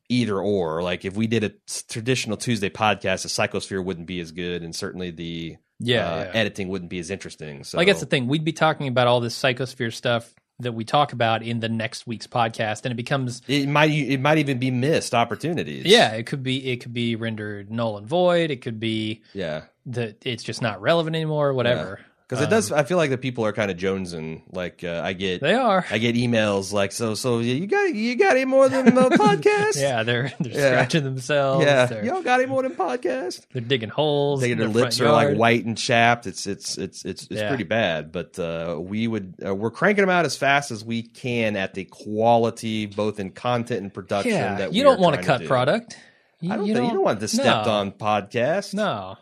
[0.08, 0.82] either or.
[0.82, 1.52] Like if we did a
[1.88, 6.30] traditional Tuesday podcast, the psychosphere wouldn't be as good, and certainly the yeah, uh, yeah.
[6.34, 7.64] editing wouldn't be as interesting.
[7.64, 8.26] So Like that's the thing.
[8.28, 12.06] We'd be talking about all this psychosphere stuff that we talk about in the next
[12.06, 15.84] week's podcast, and it becomes it might it might even be missed opportunities.
[15.84, 18.50] yeah, it could be it could be rendered null and void.
[18.50, 19.64] It could be yeah.
[19.86, 21.52] that it's just not relevant anymore.
[21.52, 22.00] Whatever.
[22.28, 22.72] Because it does.
[22.72, 24.42] I feel like the people are kind of jonesing.
[24.50, 25.86] Like uh, I get, They are.
[25.92, 29.80] I get emails like, so, so you got, you got any more than a podcast?
[29.80, 30.70] yeah, they're they're Yeah.
[30.70, 31.64] scratching themselves.
[31.64, 31.86] yeah.
[31.86, 33.46] They're, Y'all got any more than podcast?
[33.52, 34.40] they're digging holes.
[34.40, 36.26] They, their their lips are like white and chapped.
[36.26, 37.46] It's it's it's it's it's Yeah.
[37.48, 38.10] pretty bad.
[38.10, 41.74] But uh, we would uh, we're cranking them out as fast as we can at
[41.74, 44.32] the quality, both in content and production.
[44.32, 45.46] Yeah, that you don't want to cut do.
[45.46, 45.96] product.
[46.40, 47.72] You, I don't think you don't want this stepped no.
[47.72, 48.74] on podcast.
[48.74, 49.16] No,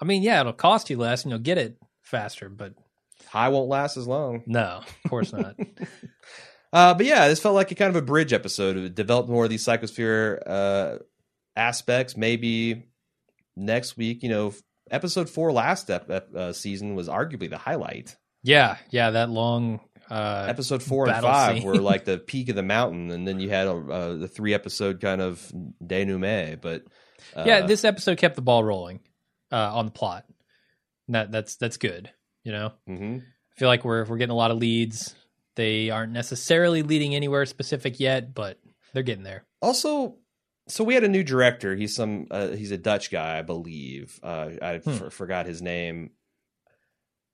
[0.00, 1.76] I mean, yeah, it'll cost you less and you'll get it
[2.06, 2.72] faster, but
[3.26, 4.42] High won't last as long.
[4.46, 5.56] no, of course not.
[6.72, 8.76] Uh, but yeah, this felt like a kind of a bridge episode.
[8.76, 10.98] It developed more of these psychosphere uh,
[11.54, 12.16] aspects.
[12.18, 12.88] Maybe
[13.56, 14.52] next week, you know,
[14.90, 18.16] episode four last ep- uh, season was arguably the highlight.
[18.42, 19.80] yeah, yeah, that long.
[20.10, 21.64] Uh, Episode four and five scene.
[21.64, 25.00] were like the peak of the mountain, and then you had uh, the three episode
[25.00, 25.50] kind of
[25.84, 26.60] denouement.
[26.60, 26.84] But
[27.34, 29.00] uh, yeah, this episode kept the ball rolling
[29.50, 30.26] uh, on the plot.
[31.08, 32.10] That that's that's good.
[32.44, 33.20] You know, mhm.
[33.22, 35.14] I feel like we're we're getting a lot of leads.
[35.56, 38.58] They aren't necessarily leading anywhere specific yet, but
[38.92, 39.46] they're getting there.
[39.62, 40.16] Also,
[40.68, 41.74] so we had a new director.
[41.74, 44.18] He's some uh, he's a Dutch guy, I believe.
[44.22, 44.90] Uh, I Hmm.
[44.90, 46.10] f- forgot his name.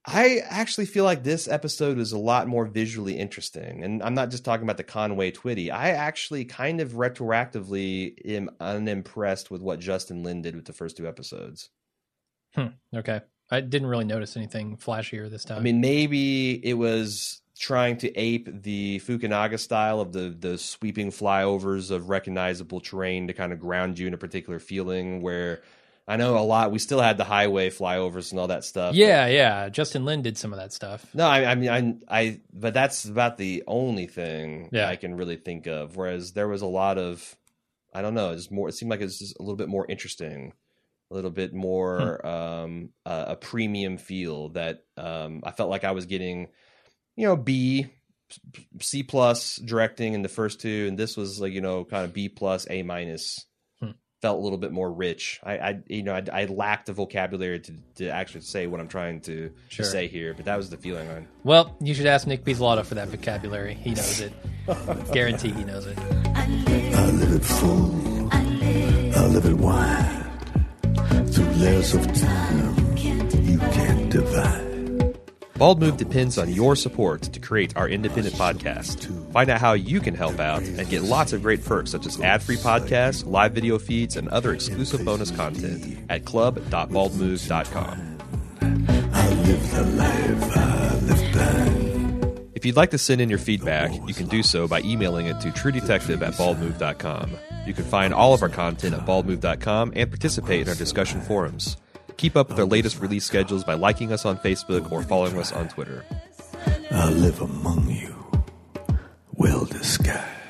[0.05, 4.31] I actually feel like this episode was a lot more visually interesting, and I'm not
[4.31, 5.71] just talking about the Conway Twitty.
[5.71, 10.97] I actually kind of retroactively am unimpressed with what Justin Lin did with the first
[10.97, 11.71] two episodes.
[12.95, 13.21] Okay,
[13.53, 15.59] I didn't really notice anything flashier this time.
[15.59, 21.11] I mean, maybe it was trying to ape the Fukunaga style of the the sweeping
[21.11, 25.21] flyovers of recognizable terrain to kind of ground you in a particular feeling.
[25.21, 25.63] Where
[26.09, 28.95] I know a lot, we still had the highway flyovers and all that stuff.
[28.95, 29.69] yeah, yeah.
[29.69, 31.07] Justin Lin did some of that stuff.
[31.15, 34.89] No, I, I mean, I, I, but that's about the only thing Yeah.
[34.89, 35.97] I can really think of.
[35.97, 37.37] Whereas there was a lot of,
[37.95, 38.69] I don't know, it's more.
[38.69, 40.55] It seemed like it was just a little bit more interesting,
[41.13, 42.27] a little bit more Hmm.
[42.27, 46.49] um, uh, a premium feel that um, I felt like I was getting,
[47.17, 47.87] you know, B,
[48.81, 52.15] C plus directing in the first two, and this was like you know kind of
[52.15, 53.45] B plus, A minus.
[53.81, 53.91] Hmm.
[54.23, 55.39] Felt a little bit more rich.
[55.43, 58.89] I, I you know, I, I lacked the vocabulary to, to actually say what I'm
[58.89, 59.85] trying to, Sure.
[59.85, 61.29] to say here, but that was the feeling on.
[61.45, 63.75] Well, you should ask Nick Pizzolatto for that vocabulary.
[63.75, 64.33] He knows it.
[65.13, 65.99] Guarantee he knows it.
[65.99, 66.47] I
[67.11, 70.22] live it full, I live it wide.
[71.57, 74.73] Layers of time, you can't divide.
[75.59, 79.33] Bald Move depends on your support to create our independent podcast.
[79.33, 82.21] Find out how you can help out and get lots of great perks such as
[82.21, 88.19] ad-free podcasts, live video feeds, and other exclusive bonus content at club.baldmove.com.
[89.15, 91.72] I live the life I live.
[92.63, 95.41] If you'd like to send in your feedback, you can do so by emailing it
[95.41, 97.37] to truedetective at baldmove.com.
[97.67, 101.77] You can find all of our content at baldmove.com and participate in our discussion forums.
[102.19, 105.51] Keep up with our latest release schedules by liking us on Facebook or following us
[105.51, 106.05] on Twitter.
[106.93, 108.15] I live among you,
[109.33, 110.42] well disguised.